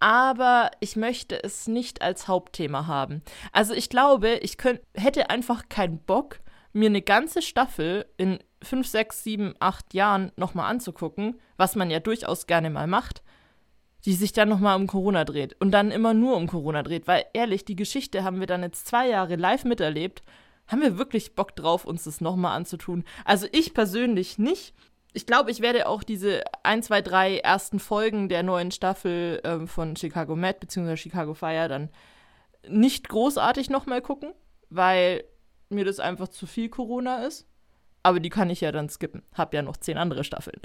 Aber 0.00 0.70
ich 0.80 0.96
möchte 0.96 1.42
es 1.42 1.66
nicht 1.66 2.02
als 2.02 2.28
Hauptthema 2.28 2.86
haben. 2.86 3.22
Also 3.52 3.74
ich 3.74 3.88
glaube, 3.88 4.34
ich 4.42 4.58
könnt, 4.58 4.80
hätte 4.94 5.30
einfach 5.30 5.68
keinen 5.68 5.98
Bock, 5.98 6.40
mir 6.72 6.86
eine 6.86 7.02
ganze 7.02 7.42
Staffel 7.42 8.06
in 8.16 8.38
5, 8.62 8.86
6, 8.86 9.24
7, 9.24 9.54
8 9.58 9.94
Jahren 9.94 10.32
nochmal 10.36 10.70
anzugucken, 10.70 11.40
was 11.56 11.74
man 11.76 11.90
ja 11.90 12.00
durchaus 12.00 12.46
gerne 12.46 12.70
mal 12.70 12.86
macht, 12.86 13.22
die 14.04 14.14
sich 14.14 14.32
dann 14.32 14.48
nochmal 14.48 14.76
um 14.76 14.86
Corona 14.86 15.24
dreht 15.24 15.56
und 15.60 15.72
dann 15.72 15.90
immer 15.90 16.14
nur 16.14 16.36
um 16.36 16.46
Corona 16.46 16.82
dreht. 16.82 17.08
Weil 17.08 17.24
ehrlich, 17.32 17.64
die 17.64 17.76
Geschichte 17.76 18.22
haben 18.22 18.40
wir 18.40 18.46
dann 18.46 18.62
jetzt 18.62 18.86
zwei 18.86 19.08
Jahre 19.08 19.36
live 19.36 19.64
miterlebt 19.64 20.22
haben 20.68 20.82
wir 20.82 20.98
wirklich 20.98 21.34
Bock 21.34 21.56
drauf, 21.56 21.84
uns 21.84 22.04
das 22.04 22.20
nochmal 22.20 22.54
anzutun? 22.56 23.04
Also 23.24 23.48
ich 23.52 23.74
persönlich 23.74 24.38
nicht. 24.38 24.74
Ich 25.12 25.26
glaube, 25.26 25.50
ich 25.50 25.60
werde 25.60 25.88
auch 25.88 26.02
diese 26.02 26.42
1, 26.62 26.86
2, 26.86 27.02
3 27.02 27.38
ersten 27.38 27.78
Folgen 27.78 28.28
der 28.28 28.42
neuen 28.42 28.70
Staffel 28.70 29.40
ähm, 29.44 29.66
von 29.66 29.96
Chicago 29.96 30.36
Med 30.36 30.60
bzw. 30.60 30.96
Chicago 30.96 31.34
Fire 31.34 31.68
dann 31.68 31.90
nicht 32.68 33.08
großartig 33.08 33.70
nochmal 33.70 34.02
gucken, 34.02 34.32
weil 34.68 35.24
mir 35.70 35.84
das 35.84 36.00
einfach 36.00 36.28
zu 36.28 36.46
viel 36.46 36.68
Corona 36.68 37.24
ist. 37.24 37.46
Aber 38.02 38.20
die 38.20 38.30
kann 38.30 38.50
ich 38.50 38.60
ja 38.60 38.72
dann 38.72 38.88
skippen. 38.88 39.22
Hab 39.34 39.54
ja 39.54 39.62
noch 39.62 39.76
zehn 39.76 39.98
andere 39.98 40.24
Staffeln. 40.24 40.60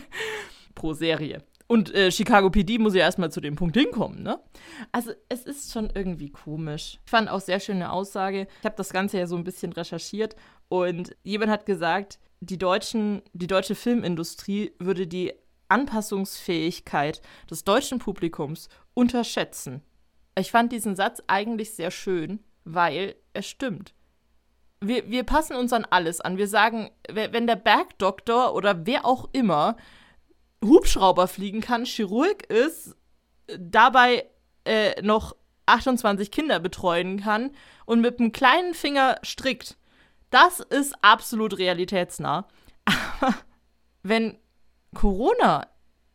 Pro 0.74 0.94
Serie. 0.94 1.42
Und 1.66 1.94
äh, 1.94 2.10
Chicago 2.10 2.50
PD 2.50 2.78
muss 2.78 2.94
ja 2.94 3.00
erstmal 3.00 3.30
zu 3.30 3.40
dem 3.40 3.56
Punkt 3.56 3.76
hinkommen, 3.76 4.22
ne? 4.22 4.40
Also 4.90 5.12
es 5.28 5.44
ist 5.44 5.72
schon 5.72 5.90
irgendwie 5.94 6.30
komisch. 6.30 6.98
Ich 7.04 7.10
fand 7.10 7.30
auch 7.30 7.40
sehr 7.40 7.60
schöne 7.60 7.92
Aussage. 7.92 8.46
Ich 8.60 8.64
habe 8.64 8.76
das 8.76 8.90
Ganze 8.90 9.18
ja 9.18 9.26
so 9.26 9.36
ein 9.36 9.44
bisschen 9.44 9.72
recherchiert 9.72 10.34
und 10.68 11.16
jemand 11.22 11.50
hat 11.50 11.66
gesagt, 11.66 12.18
die, 12.40 12.58
deutschen, 12.58 13.22
die 13.32 13.46
deutsche 13.46 13.74
Filmindustrie 13.74 14.72
würde 14.78 15.06
die 15.06 15.32
Anpassungsfähigkeit 15.68 17.22
des 17.50 17.64
deutschen 17.64 17.98
Publikums 17.98 18.68
unterschätzen. 18.94 19.82
Ich 20.38 20.50
fand 20.50 20.72
diesen 20.72 20.96
Satz 20.96 21.22
eigentlich 21.26 21.74
sehr 21.74 21.90
schön, 21.90 22.40
weil 22.64 23.14
er 23.32 23.42
stimmt. 23.42 23.94
Wir, 24.80 25.08
wir 25.10 25.24
passen 25.24 25.54
uns 25.56 25.72
an 25.72 25.86
alles 25.88 26.20
an. 26.20 26.38
Wir 26.38 26.48
sagen, 26.48 26.90
wenn 27.08 27.46
der 27.46 27.56
Bergdoktor 27.56 28.54
oder 28.54 28.86
wer 28.86 29.06
auch 29.06 29.28
immer 29.32 29.76
Hubschrauber 30.64 31.28
fliegen 31.28 31.60
kann, 31.60 31.84
Chirurg 31.84 32.44
ist, 32.50 32.96
dabei 33.58 34.26
äh, 34.64 35.00
noch 35.02 35.36
28 35.66 36.30
Kinder 36.30 36.58
betreuen 36.58 37.20
kann 37.20 37.50
und 37.86 38.00
mit 38.00 38.18
einem 38.18 38.32
kleinen 38.32 38.74
Finger 38.74 39.18
strickt. 39.22 39.76
Das 40.32 40.60
ist 40.60 40.94
absolut 41.02 41.58
realitätsnah. 41.58 42.48
Aber 42.84 43.34
wenn 44.02 44.38
Corona 44.94 45.68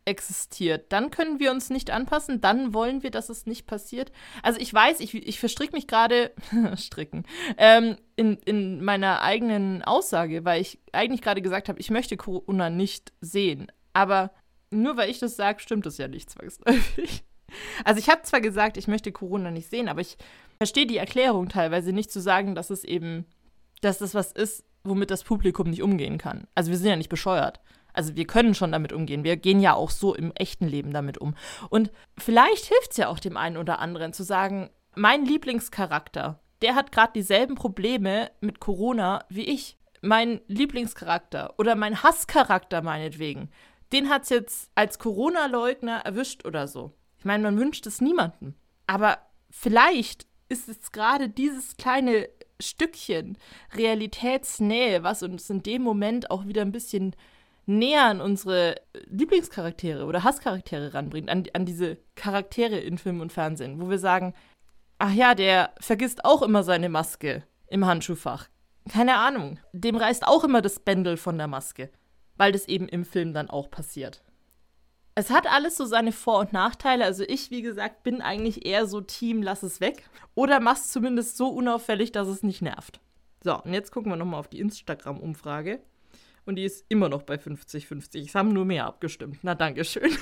existiert, 0.04 0.90
dann 0.92 1.10
können 1.10 1.38
wir 1.38 1.50
uns 1.50 1.70
nicht 1.70 1.90
anpassen, 1.90 2.40
dann 2.40 2.72
wollen 2.72 3.02
wir, 3.02 3.10
dass 3.10 3.28
es 3.28 3.46
nicht 3.46 3.66
passiert. 3.66 4.10
Also 4.42 4.58
ich 4.58 4.72
weiß, 4.72 5.00
ich, 5.00 5.14
ich 5.14 5.38
verstricke 5.38 5.76
mich 5.76 5.86
gerade, 5.86 6.32
stricken, 6.76 7.24
ähm, 7.58 7.96
in, 8.16 8.38
in 8.38 8.82
meiner 8.82 9.22
eigenen 9.22 9.82
Aussage, 9.82 10.44
weil 10.44 10.60
ich 10.62 10.78
eigentlich 10.92 11.22
gerade 11.22 11.42
gesagt 11.42 11.68
habe, 11.68 11.78
ich 11.78 11.90
möchte 11.90 12.16
Corona 12.16 12.70
nicht 12.70 13.12
sehen. 13.20 13.70
Aber 13.92 14.32
nur 14.70 14.96
weil 14.96 15.10
ich 15.10 15.18
das 15.18 15.36
sage, 15.36 15.60
stimmt 15.60 15.86
das 15.86 15.98
ja 15.98 16.08
nicht 16.08 16.30
zwangsläufig. 16.30 17.24
Also 17.82 17.98
ich 17.98 18.10
habe 18.10 18.20
zwar 18.24 18.42
gesagt, 18.42 18.76
ich 18.76 18.88
möchte 18.88 19.10
Corona 19.10 19.50
nicht 19.50 19.70
sehen, 19.70 19.88
aber 19.88 20.02
ich 20.02 20.18
verstehe 20.58 20.86
die 20.86 20.98
Erklärung 20.98 21.48
teilweise 21.48 21.94
nicht 21.94 22.12
zu 22.12 22.20
sagen, 22.20 22.54
dass 22.54 22.68
es 22.68 22.84
eben, 22.84 23.24
dass 23.80 23.98
das 23.98 24.14
was 24.14 24.32
ist, 24.32 24.64
womit 24.84 25.10
das 25.10 25.24
Publikum 25.24 25.70
nicht 25.70 25.82
umgehen 25.82 26.18
kann. 26.18 26.46
Also 26.54 26.70
wir 26.70 26.78
sind 26.78 26.88
ja 26.88 26.96
nicht 26.96 27.08
bescheuert. 27.08 27.60
Also 27.92 28.16
wir 28.16 28.26
können 28.26 28.54
schon 28.54 28.72
damit 28.72 28.92
umgehen. 28.92 29.24
Wir 29.24 29.36
gehen 29.36 29.60
ja 29.60 29.74
auch 29.74 29.90
so 29.90 30.14
im 30.14 30.32
echten 30.32 30.68
Leben 30.68 30.92
damit 30.92 31.18
um. 31.18 31.34
Und 31.68 31.90
vielleicht 32.16 32.66
hilft 32.66 32.92
es 32.92 32.96
ja 32.96 33.08
auch 33.08 33.18
dem 33.18 33.36
einen 33.36 33.56
oder 33.56 33.80
anderen 33.80 34.12
zu 34.12 34.22
sagen, 34.22 34.70
mein 34.94 35.24
Lieblingscharakter, 35.24 36.40
der 36.62 36.74
hat 36.74 36.92
gerade 36.92 37.12
dieselben 37.14 37.54
Probleme 37.54 38.30
mit 38.40 38.60
Corona 38.60 39.24
wie 39.28 39.44
ich. 39.44 39.78
Mein 40.00 40.40
Lieblingscharakter 40.46 41.54
oder 41.58 41.74
mein 41.74 42.02
Hasscharakter 42.02 42.82
meinetwegen, 42.82 43.50
den 43.92 44.08
hat 44.10 44.24
es 44.24 44.28
jetzt 44.28 44.70
als 44.76 45.00
Corona-Leugner 45.00 46.02
erwischt 46.04 46.44
oder 46.44 46.68
so. 46.68 46.92
Ich 47.18 47.24
meine, 47.24 47.42
man 47.42 47.58
wünscht 47.58 47.84
es 47.86 48.00
niemandem. 48.00 48.54
Aber 48.86 49.18
vielleicht 49.50 50.26
ist 50.48 50.68
es 50.68 50.92
gerade 50.92 51.28
dieses 51.28 51.76
kleine 51.76 52.28
Stückchen 52.60 53.38
Realitätsnähe, 53.74 55.02
was 55.02 55.22
uns 55.22 55.48
in 55.50 55.62
dem 55.62 55.82
Moment 55.82 56.30
auch 56.30 56.46
wieder 56.46 56.62
ein 56.62 56.72
bisschen 56.72 57.14
näher 57.66 58.04
an 58.04 58.20
unsere 58.20 58.76
Lieblingscharaktere 59.06 60.06
oder 60.06 60.24
Hasscharaktere 60.24 60.94
ranbringt, 60.94 61.28
an, 61.28 61.44
an 61.52 61.66
diese 61.66 61.98
Charaktere 62.16 62.78
in 62.78 62.98
Film 62.98 63.20
und 63.20 63.32
Fernsehen, 63.32 63.80
wo 63.80 63.90
wir 63.90 63.98
sagen, 63.98 64.34
ach 64.98 65.12
ja, 65.12 65.34
der 65.34 65.74
vergisst 65.78 66.24
auch 66.24 66.42
immer 66.42 66.62
seine 66.62 66.88
Maske 66.88 67.44
im 67.68 67.86
Handschuhfach. 67.86 68.48
Keine 68.90 69.16
Ahnung, 69.16 69.58
dem 69.72 69.96
reißt 69.96 70.26
auch 70.26 70.44
immer 70.44 70.62
das 70.62 70.80
Bändel 70.80 71.18
von 71.18 71.36
der 71.36 71.46
Maske, 71.46 71.90
weil 72.36 72.52
das 72.52 72.66
eben 72.66 72.88
im 72.88 73.04
Film 73.04 73.34
dann 73.34 73.50
auch 73.50 73.70
passiert. 73.70 74.24
Es 75.18 75.30
hat 75.30 75.48
alles 75.48 75.76
so 75.76 75.84
seine 75.84 76.12
Vor- 76.12 76.38
und 76.38 76.52
Nachteile. 76.52 77.04
Also 77.04 77.24
ich, 77.26 77.50
wie 77.50 77.60
gesagt, 77.60 78.04
bin 78.04 78.22
eigentlich 78.22 78.64
eher 78.64 78.86
so 78.86 79.00
Team, 79.00 79.42
lass 79.42 79.64
es 79.64 79.80
weg. 79.80 80.04
Oder 80.36 80.60
mach's 80.60 80.92
zumindest 80.92 81.36
so 81.36 81.48
unauffällig, 81.48 82.12
dass 82.12 82.28
es 82.28 82.44
nicht 82.44 82.62
nervt. 82.62 83.00
So, 83.42 83.60
und 83.60 83.74
jetzt 83.74 83.90
gucken 83.90 84.12
wir 84.12 84.16
nochmal 84.16 84.38
auf 84.38 84.46
die 84.46 84.60
Instagram-Umfrage. 84.60 85.80
Und 86.46 86.54
die 86.54 86.62
ist 86.62 86.84
immer 86.88 87.08
noch 87.08 87.22
bei 87.22 87.34
50-50. 87.34 88.26
Es 88.28 88.36
haben 88.36 88.50
nur 88.50 88.64
mehr 88.64 88.86
abgestimmt. 88.86 89.38
Na, 89.42 89.56
Dankeschön. 89.56 90.16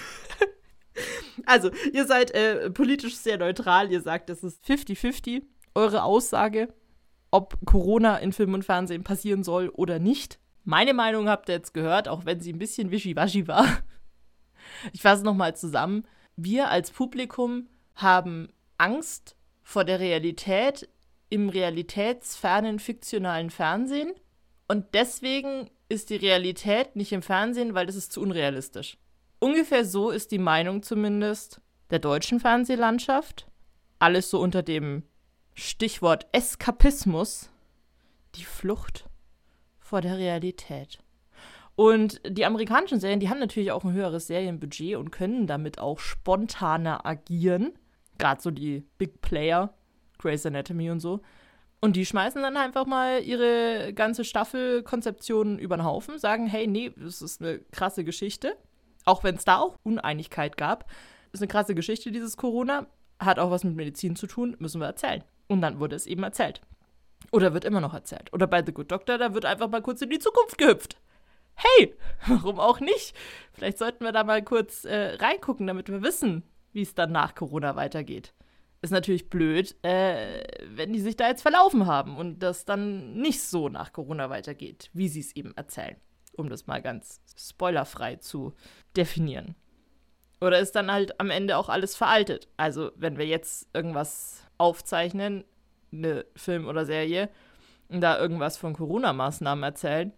also, 1.45 1.71
ihr 1.93 2.07
seid 2.07 2.31
äh, 2.31 2.71
politisch 2.71 3.17
sehr 3.17 3.37
neutral. 3.37 3.93
Ihr 3.93 4.01
sagt, 4.01 4.31
es 4.31 4.43
ist 4.43 4.65
50-50. 4.65 5.43
Eure 5.75 6.05
Aussage, 6.05 6.73
ob 7.31 7.59
Corona 7.67 8.17
in 8.17 8.33
Film 8.33 8.55
und 8.55 8.65
Fernsehen 8.65 9.05
passieren 9.05 9.45
soll 9.45 9.69
oder 9.69 9.99
nicht. 9.99 10.39
Meine 10.65 10.95
Meinung 10.95 11.29
habt 11.29 11.51
ihr 11.51 11.57
jetzt 11.57 11.75
gehört, 11.75 12.09
auch 12.09 12.25
wenn 12.25 12.41
sie 12.41 12.55
ein 12.55 12.59
bisschen 12.59 12.91
wischiwaschi 12.91 13.47
war. 13.47 13.67
Ich 14.93 15.03
fasse 15.03 15.25
nochmal 15.25 15.57
zusammen. 15.57 16.05
Wir 16.37 16.69
als 16.69 16.91
Publikum 16.91 17.69
haben 17.95 18.49
Angst 18.79 19.37
vor 19.63 19.85
der 19.85 20.01
Realität 20.01 20.89
im 21.29 21.49
realitätsfernen 21.49 22.79
fiktionalen 22.79 23.51
Fernsehen 23.51 24.13
und 24.69 24.95
deswegen 24.95 25.71
ist 25.89 26.11
die 26.11 26.17
Realität 26.17 26.97
nicht 26.97 27.13
im 27.13 27.23
Fernsehen, 27.23 27.75
weil 27.75 27.87
das 27.87 27.97
ist 27.97 28.13
zu 28.13 28.21
unrealistisch. 28.21 28.99
Ungefähr 29.39 29.85
so 29.85 30.11
ist 30.11 30.31
die 30.33 30.39
Meinung 30.39 30.83
zumindest 30.83 31.61
der 31.91 31.99
deutschen 31.99 32.41
Fernsehlandschaft. 32.41 33.47
Alles 33.99 34.31
so 34.31 34.41
unter 34.41 34.63
dem 34.63 35.05
Stichwort 35.55 36.27
Eskapismus, 36.33 37.51
die 38.35 38.45
Flucht 38.45 39.09
vor 39.79 40.01
der 40.01 40.19
Realität. 40.19 40.99
Und 41.77 42.23
die 42.27 42.47
amerikanischen 42.47 43.01
Serien, 43.01 43.21
die 43.21 43.29
haben 43.29 43.39
natürlich 43.39 43.71
auch 43.71 43.85
ein 43.85 43.93
höheres 43.93 44.27
Serienbudget 44.27 44.97
und 44.97 45.11
können 45.11 45.47
damit 45.47 45.79
auch 45.79 45.99
spontaner 45.99 47.05
agieren. 47.05 47.79
Gerade 48.19 48.41
so 48.41 48.51
die 48.51 48.83
Big 48.97 49.21
Player, 49.21 49.75
Grey's 50.19 50.47
Anatomy 50.47 50.91
und 50.91 51.01
so. 51.01 51.21
Und 51.81 51.95
die 51.95 52.07
schmeißen 52.07 52.43
dann 52.43 52.57
einfach 52.57 52.87
mal 52.87 53.23
ihre 53.23 53.93
ganze 53.93 54.25
Staffelkonzeption 54.25 55.59
über 55.59 55.77
den 55.77 55.85
Haufen, 55.85 56.19
sagen, 56.19 56.47
hey, 56.47 56.67
nee, 56.67 56.93
das 56.97 57.21
ist 57.21 57.43
eine 57.43 57.59
krasse 57.59 58.05
Geschichte. 58.05 58.57
Auch 59.05 59.23
wenn 59.23 59.37
es 59.37 59.45
da 59.45 59.59
auch 59.59 59.77
Uneinigkeit 59.83 60.57
gab. 60.57 60.89
Das 61.31 61.41
ist 61.41 61.43
eine 61.43 61.49
krasse 61.49 61.75
Geschichte, 61.75 62.11
dieses 62.11 62.39
Corona. 62.39 62.87
Hat 63.21 63.39
auch 63.39 63.51
was 63.51 63.65
mit 63.65 63.77
Medizin 63.77 64.17
zu 64.17 64.27
tun, 64.27 64.57
müssen 64.59 64.81
wir 64.81 64.87
erzählen. 64.87 65.23
Und 65.47 65.61
dann 65.61 65.79
wurde 65.79 65.95
es 65.95 66.07
eben 66.07 66.23
erzählt. 66.23 66.63
Oder 67.33 67.53
wird 67.53 67.67
immer 67.67 67.83
noch 67.83 67.93
erzählt. 67.93 68.33
Oder 68.33 68.47
bei 68.47 68.65
The 68.65 68.73
Good 68.73 68.91
Doctor, 68.91 69.19
da 69.19 69.35
wird 69.35 69.45
einfach 69.45 69.69
mal 69.69 69.83
kurz 69.83 70.01
in 70.01 70.11
die 70.11 70.19
Zukunft 70.19 70.57
gehüpft 70.57 70.97
hey, 71.57 71.95
warum 72.27 72.61
auch 72.61 72.81
nicht? 72.81 73.15
Vielleicht 73.53 73.79
sollten 73.79 74.05
wir 74.05 74.13
da 74.13 74.25
mal 74.25 74.43
kurz 74.43 74.85
äh, 74.85 75.17
reingucken, 75.17 75.67
damit 75.67 75.89
wir 75.89 76.03
wissen, 76.03 76.43
wie 76.73 76.83
es 76.83 76.95
dann 76.95 77.13
nach 77.13 77.35
Corona 77.35 77.77
weitergeht. 77.77 78.35
Ist 78.83 78.91
natürlich 78.91 79.31
blöd, 79.31 79.75
äh, 79.83 80.45
wenn 80.69 80.93
die 80.93 81.01
sich 81.01 81.17
da 81.17 81.29
jetzt 81.29 81.43
verlaufen 81.43 81.87
haben 81.87 82.17
und 82.17 82.41
das 82.41 82.65
dann 82.65 83.15
nicht 83.15 83.43
so 83.43 83.69
nach 83.69 83.93
Corona 83.93 84.31
weitergeht, 84.31 84.91
wie 84.93 85.09
sie 85.09 85.21
es 85.21 85.35
eben 85.35 85.57
erzählen. 85.57 85.97
Um 86.37 86.51
das 86.51 86.67
mal 86.67 86.83
ganz 86.83 87.23
spoilerfrei 87.37 88.17
zu 88.17 88.53
definieren. 88.95 89.57
Oder 90.43 90.59
ist 90.59 90.73
dann 90.73 90.93
halt 90.93 91.19
am 91.19 91.31
Ende 91.31 91.57
auch 91.57 91.71
alles 91.71 91.97
veraltet? 91.97 92.49
Also, 92.59 92.93
wenn 92.95 93.17
wir 93.17 93.27
jetzt 93.27 93.69
irgendwas 93.73 94.45
aufzeichnen, 94.59 95.45
eine 95.91 96.27
Film 96.37 96.67
oder 96.67 96.85
Serie, 96.85 97.31
und 97.89 98.01
da 98.01 98.19
irgendwas 98.19 98.57
von 98.59 98.75
Corona-Maßnahmen 98.75 99.65
erzählen, 99.65 100.13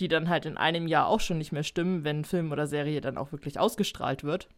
die 0.00 0.08
dann 0.08 0.28
halt 0.28 0.46
in 0.46 0.56
einem 0.56 0.86
Jahr 0.86 1.06
auch 1.06 1.20
schon 1.20 1.38
nicht 1.38 1.52
mehr 1.52 1.62
stimmen, 1.62 2.04
wenn 2.04 2.24
Film 2.24 2.52
oder 2.52 2.66
Serie 2.66 3.00
dann 3.00 3.18
auch 3.18 3.32
wirklich 3.32 3.58
ausgestrahlt 3.58 4.24
wird. 4.24 4.48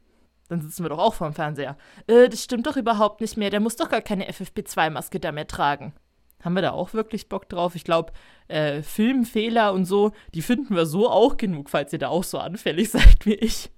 Dann 0.48 0.60
sitzen 0.60 0.84
wir 0.84 0.90
doch 0.90 0.98
auch 0.98 1.14
vorm 1.14 1.34
Fernseher. 1.34 1.76
Äh, 2.06 2.28
das 2.28 2.42
stimmt 2.42 2.66
doch 2.66 2.76
überhaupt 2.76 3.20
nicht 3.20 3.36
mehr. 3.36 3.50
Der 3.50 3.60
muss 3.60 3.76
doch 3.76 3.88
gar 3.88 4.00
keine 4.02 4.30
FFP2-Maske 4.30 5.18
da 5.18 5.32
mehr 5.32 5.46
tragen. 5.46 5.92
Haben 6.42 6.54
wir 6.54 6.62
da 6.62 6.70
auch 6.70 6.92
wirklich 6.94 7.28
Bock 7.28 7.48
drauf? 7.48 7.74
Ich 7.74 7.84
glaube, 7.84 8.12
äh, 8.48 8.82
Filmfehler 8.82 9.72
und 9.72 9.84
so, 9.84 10.12
die 10.34 10.42
finden 10.42 10.76
wir 10.76 10.86
so 10.86 11.10
auch 11.10 11.36
genug, 11.36 11.70
falls 11.70 11.92
ihr 11.92 11.98
da 11.98 12.08
auch 12.08 12.24
so 12.24 12.38
anfällig 12.38 12.90
seid 12.90 13.26
wie 13.26 13.34
ich. 13.34 13.70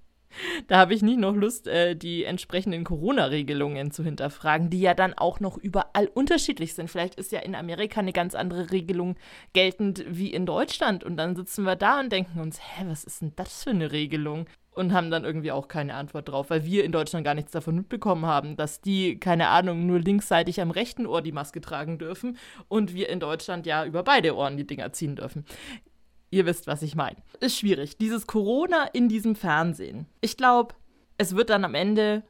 Da 0.66 0.78
habe 0.78 0.94
ich 0.94 1.02
nicht 1.02 1.18
noch 1.18 1.34
Lust, 1.34 1.66
äh, 1.66 1.96
die 1.96 2.24
entsprechenden 2.24 2.84
Corona-Regelungen 2.84 3.90
zu 3.90 4.04
hinterfragen, 4.04 4.70
die 4.70 4.80
ja 4.80 4.94
dann 4.94 5.14
auch 5.14 5.40
noch 5.40 5.56
überall 5.56 6.06
unterschiedlich 6.06 6.74
sind. 6.74 6.90
Vielleicht 6.90 7.14
ist 7.16 7.32
ja 7.32 7.40
in 7.40 7.54
Amerika 7.54 8.00
eine 8.00 8.12
ganz 8.12 8.34
andere 8.34 8.70
Regelung 8.70 9.16
geltend 9.52 10.04
wie 10.08 10.32
in 10.32 10.46
Deutschland. 10.46 11.04
Und 11.04 11.16
dann 11.16 11.36
sitzen 11.36 11.64
wir 11.64 11.76
da 11.76 12.00
und 12.00 12.12
denken 12.12 12.40
uns, 12.40 12.60
hä, 12.60 12.84
was 12.86 13.04
ist 13.04 13.22
denn 13.22 13.32
das 13.36 13.64
für 13.64 13.70
eine 13.70 13.92
Regelung? 13.92 14.46
Und 14.72 14.92
haben 14.92 15.10
dann 15.10 15.24
irgendwie 15.24 15.50
auch 15.50 15.66
keine 15.66 15.94
Antwort 15.94 16.28
drauf, 16.28 16.50
weil 16.50 16.64
wir 16.64 16.84
in 16.84 16.92
Deutschland 16.92 17.24
gar 17.24 17.34
nichts 17.34 17.50
davon 17.50 17.74
mitbekommen 17.74 18.26
haben, 18.26 18.56
dass 18.56 18.80
die, 18.80 19.18
keine 19.18 19.48
Ahnung, 19.48 19.86
nur 19.86 19.98
linksseitig 19.98 20.60
am 20.60 20.70
rechten 20.70 21.04
Ohr 21.04 21.20
die 21.20 21.32
Maske 21.32 21.60
tragen 21.60 21.98
dürfen 21.98 22.38
und 22.68 22.94
wir 22.94 23.08
in 23.08 23.18
Deutschland 23.18 23.66
ja 23.66 23.84
über 23.84 24.04
beide 24.04 24.36
Ohren 24.36 24.56
die 24.56 24.68
Dinger 24.68 24.92
ziehen 24.92 25.16
dürfen. 25.16 25.44
Ihr 26.30 26.46
wisst, 26.46 26.66
was 26.66 26.82
ich 26.82 26.94
meine. 26.94 27.16
Ist 27.40 27.58
schwierig. 27.58 27.96
Dieses 27.96 28.26
Corona 28.26 28.84
in 28.84 29.08
diesem 29.08 29.34
Fernsehen. 29.34 30.06
Ich 30.20 30.36
glaube, 30.36 30.74
es 31.16 31.34
wird 31.34 31.50
dann 31.50 31.64
am 31.64 31.74
Ende 31.74 32.22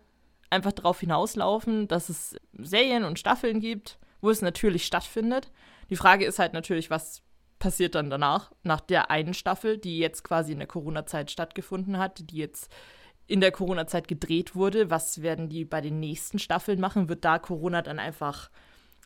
einfach 0.50 0.72
darauf 0.72 1.00
hinauslaufen, 1.00 1.88
dass 1.88 2.08
es 2.08 2.36
Serien 2.52 3.04
und 3.04 3.18
Staffeln 3.18 3.60
gibt, 3.60 3.98
wo 4.20 4.30
es 4.30 4.40
natürlich 4.40 4.86
stattfindet. 4.86 5.50
Die 5.90 5.96
Frage 5.96 6.24
ist 6.24 6.38
halt 6.38 6.52
natürlich, 6.52 6.90
was 6.90 7.22
passiert 7.58 7.94
dann 7.94 8.10
danach, 8.10 8.52
nach 8.62 8.80
der 8.80 9.10
einen 9.10 9.34
Staffel, 9.34 9.78
die 9.78 9.98
jetzt 9.98 10.22
quasi 10.22 10.52
in 10.52 10.58
der 10.58 10.68
Corona-Zeit 10.68 11.30
stattgefunden 11.30 11.98
hat, 11.98 12.30
die 12.30 12.36
jetzt 12.36 12.70
in 13.26 13.40
der 13.40 13.52
Corona-Zeit 13.52 14.08
gedreht 14.08 14.54
wurde. 14.54 14.90
Was 14.90 15.22
werden 15.22 15.48
die 15.48 15.64
bei 15.64 15.80
den 15.80 16.00
nächsten 16.00 16.38
Staffeln 16.38 16.80
machen? 16.80 17.08
Wird 17.08 17.24
da 17.24 17.38
Corona 17.38 17.82
dann 17.82 17.98
einfach 17.98 18.50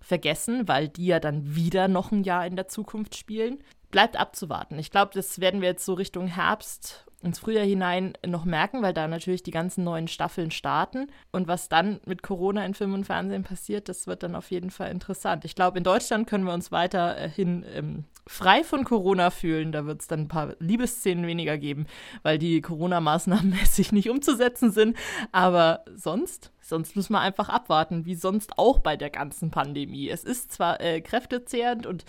vergessen, 0.00 0.68
weil 0.68 0.88
die 0.88 1.06
ja 1.06 1.18
dann 1.20 1.54
wieder 1.54 1.88
noch 1.88 2.12
ein 2.12 2.24
Jahr 2.24 2.46
in 2.46 2.56
der 2.56 2.68
Zukunft 2.68 3.16
spielen? 3.16 3.62
Bleibt 3.92 4.16
abzuwarten. 4.16 4.78
Ich 4.80 4.90
glaube, 4.90 5.12
das 5.14 5.40
werden 5.40 5.60
wir 5.60 5.68
jetzt 5.68 5.84
so 5.84 5.94
Richtung 5.94 6.26
Herbst 6.26 7.06
ins 7.22 7.38
Frühjahr 7.38 7.64
hinein 7.64 8.14
noch 8.26 8.44
merken, 8.44 8.82
weil 8.82 8.92
da 8.92 9.06
natürlich 9.06 9.42
die 9.44 9.52
ganzen 9.52 9.84
neuen 9.84 10.08
Staffeln 10.08 10.50
starten. 10.50 11.06
Und 11.30 11.46
was 11.46 11.68
dann 11.68 12.00
mit 12.04 12.22
Corona 12.22 12.66
in 12.66 12.74
Film 12.74 12.94
und 12.94 13.04
Fernsehen 13.04 13.44
passiert, 13.44 13.88
das 13.88 14.06
wird 14.06 14.24
dann 14.24 14.34
auf 14.34 14.50
jeden 14.50 14.70
Fall 14.70 14.90
interessant. 14.90 15.44
Ich 15.44 15.54
glaube, 15.54 15.78
in 15.78 15.84
Deutschland 15.84 16.26
können 16.26 16.44
wir 16.44 16.52
uns 16.52 16.72
weiterhin 16.72 17.64
ähm, 17.72 18.04
frei 18.26 18.64
von 18.64 18.84
Corona 18.84 19.30
fühlen. 19.30 19.72
Da 19.72 19.86
wird 19.86 20.00
es 20.00 20.08
dann 20.08 20.22
ein 20.22 20.28
paar 20.28 20.56
Liebesszenen 20.58 21.26
weniger 21.26 21.58
geben, 21.58 21.86
weil 22.22 22.38
die 22.38 22.60
Corona-Maßnahmen 22.60 23.50
mäßig 23.60 23.92
nicht 23.92 24.10
umzusetzen 24.10 24.72
sind. 24.72 24.96
Aber 25.30 25.84
sonst, 25.94 26.50
sonst 26.60 26.96
müssen 26.96 27.12
wir 27.12 27.20
einfach 27.20 27.48
abwarten, 27.48 28.04
wie 28.04 28.16
sonst 28.16 28.58
auch 28.58 28.80
bei 28.80 28.96
der 28.96 29.10
ganzen 29.10 29.50
Pandemie. 29.50 30.08
Es 30.08 30.24
ist 30.24 30.50
zwar 30.50 30.80
äh, 30.80 31.00
kräftezehrend 31.00 31.86
und 31.86 32.04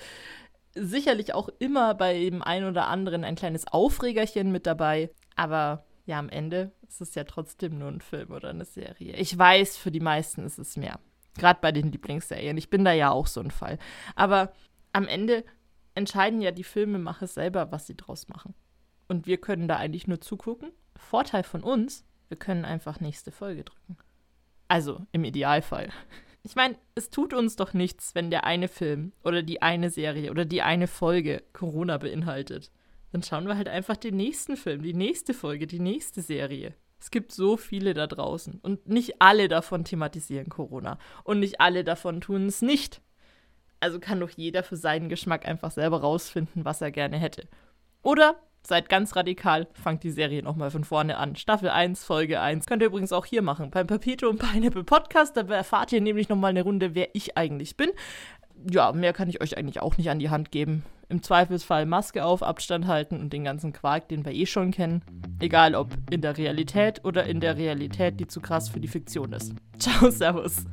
sicherlich 0.75 1.33
auch 1.33 1.49
immer 1.59 1.93
bei 1.93 2.19
dem 2.19 2.41
einen 2.41 2.67
oder 2.67 2.87
anderen 2.87 3.23
ein 3.23 3.35
kleines 3.35 3.67
Aufregerchen 3.67 4.51
mit 4.51 4.65
dabei. 4.65 5.09
Aber 5.35 5.85
ja, 6.05 6.19
am 6.19 6.29
Ende 6.29 6.71
ist 6.87 7.01
es 7.01 7.15
ja 7.15 7.23
trotzdem 7.23 7.77
nur 7.77 7.89
ein 7.89 8.01
Film 8.01 8.31
oder 8.31 8.49
eine 8.49 8.65
Serie. 8.65 9.15
Ich 9.15 9.37
weiß, 9.37 9.77
für 9.77 9.91
die 9.91 9.99
meisten 9.99 10.45
ist 10.45 10.59
es 10.59 10.77
mehr. 10.77 10.99
Gerade 11.37 11.59
bei 11.61 11.71
den 11.71 11.91
Lieblingsserien. 11.91 12.57
Ich 12.57 12.69
bin 12.69 12.85
da 12.85 12.91
ja 12.91 13.11
auch 13.11 13.27
so 13.27 13.39
ein 13.41 13.51
Fall. 13.51 13.79
Aber 14.15 14.53
am 14.91 15.07
Ende 15.07 15.43
entscheiden 15.95 16.41
ja 16.41 16.51
die 16.51 16.63
Filmemacher 16.63 17.27
selber, 17.27 17.71
was 17.71 17.87
sie 17.87 17.95
draus 17.95 18.27
machen. 18.27 18.53
Und 19.07 19.25
wir 19.27 19.37
können 19.37 19.67
da 19.67 19.77
eigentlich 19.77 20.07
nur 20.07 20.21
zugucken. 20.21 20.71
Vorteil 20.95 21.43
von 21.43 21.63
uns, 21.63 22.05
wir 22.27 22.37
können 22.37 22.65
einfach 22.65 22.99
nächste 22.99 23.31
Folge 23.31 23.63
drücken. 23.63 23.97
Also 24.67 25.05
im 25.11 25.23
Idealfall. 25.23 25.89
Ich 26.45 26.55
meine, 26.55 26.75
es 26.93 27.09
tut 27.09 27.33
uns 27.33 27.55
doch 27.55 27.73
nichts, 27.73 28.15
wenn 28.15 28.29
der 28.29 28.43
eine 28.43 28.67
Film 28.67 29.13
oder 29.23 29.43
die 29.43 29.61
eine 29.61 29.89
Serie 29.89 30.29
oder 30.29 30.43
die 30.43 30.61
eine 30.61 30.87
Folge 30.87 31.41
Corona 31.53 31.97
beinhaltet. 31.97 32.69
dann 33.13 33.23
schauen 33.23 33.47
wir 33.47 33.55
halt 33.55 33.69
einfach 33.69 33.95
den 33.95 34.17
nächsten 34.17 34.57
Film, 34.57 34.81
die 34.81 34.93
nächste 34.93 35.33
Folge, 35.33 35.67
die 35.67 35.79
nächste 35.79 36.21
Serie. 36.21 36.73
Es 36.99 37.11
gibt 37.11 37.31
so 37.31 37.57
viele 37.57 37.93
da 37.93 38.07
draußen 38.07 38.59
und 38.61 38.87
nicht 38.89 39.21
alle 39.21 39.47
davon 39.47 39.85
thematisieren 39.85 40.49
Corona 40.49 40.97
und 41.23 41.39
nicht 41.39 41.61
alle 41.61 41.83
davon 41.83 42.21
tun 42.21 42.47
es 42.47 42.61
nicht. 42.61 43.01
Also 43.79 43.99
kann 43.99 44.19
doch 44.19 44.29
jeder 44.29 44.63
für 44.63 44.77
seinen 44.77 45.09
Geschmack 45.09 45.45
einfach 45.45 45.71
selber 45.71 46.01
rausfinden, 46.01 46.65
was 46.65 46.81
er 46.81 46.91
gerne 46.91 47.17
hätte. 47.17 47.47
Oder 48.01 48.35
seid 48.65 48.89
ganz 48.89 49.15
radikal, 49.15 49.67
fangt 49.73 50.03
die 50.03 50.11
Serie 50.11 50.43
nochmal 50.43 50.71
von 50.71 50.83
vorne 50.83 51.17
an. 51.17 51.35
Staffel 51.35 51.69
1, 51.69 52.03
Folge 52.03 52.39
1. 52.39 52.65
Könnt 52.65 52.81
ihr 52.81 52.87
übrigens 52.87 53.11
auch 53.11 53.25
hier 53.25 53.41
machen, 53.41 53.71
beim 53.71 53.87
Papito 53.87 54.29
und 54.29 54.39
Pineapple 54.39 54.83
Podcast. 54.83 55.35
Da 55.37 55.41
erfahrt 55.41 55.91
ihr 55.91 56.01
nämlich 56.01 56.29
nochmal 56.29 56.51
eine 56.51 56.63
Runde, 56.63 56.95
wer 56.95 57.09
ich 57.13 57.37
eigentlich 57.37 57.77
bin. 57.77 57.89
Ja, 58.69 58.91
mehr 58.91 59.13
kann 59.13 59.29
ich 59.29 59.41
euch 59.41 59.57
eigentlich 59.57 59.81
auch 59.81 59.97
nicht 59.97 60.09
an 60.09 60.19
die 60.19 60.29
Hand 60.29 60.51
geben. 60.51 60.83
Im 61.09 61.21
Zweifelsfall 61.21 61.85
Maske 61.85 62.23
auf, 62.23 62.41
Abstand 62.41 62.87
halten 62.87 63.19
und 63.19 63.33
den 63.33 63.43
ganzen 63.43 63.73
Quark, 63.73 64.07
den 64.07 64.25
wir 64.25 64.31
eh 64.31 64.45
schon 64.45 64.71
kennen. 64.71 65.03
Egal 65.39 65.75
ob 65.75 65.89
in 66.09 66.21
der 66.21 66.37
Realität 66.37 67.03
oder 67.03 67.25
in 67.25 67.39
der 67.39 67.57
Realität, 67.57 68.19
die 68.19 68.27
zu 68.27 68.39
krass 68.39 68.69
für 68.69 68.79
die 68.79 68.87
Fiktion 68.87 69.33
ist. 69.33 69.53
Ciao, 69.77 70.09
Servus. 70.09 70.65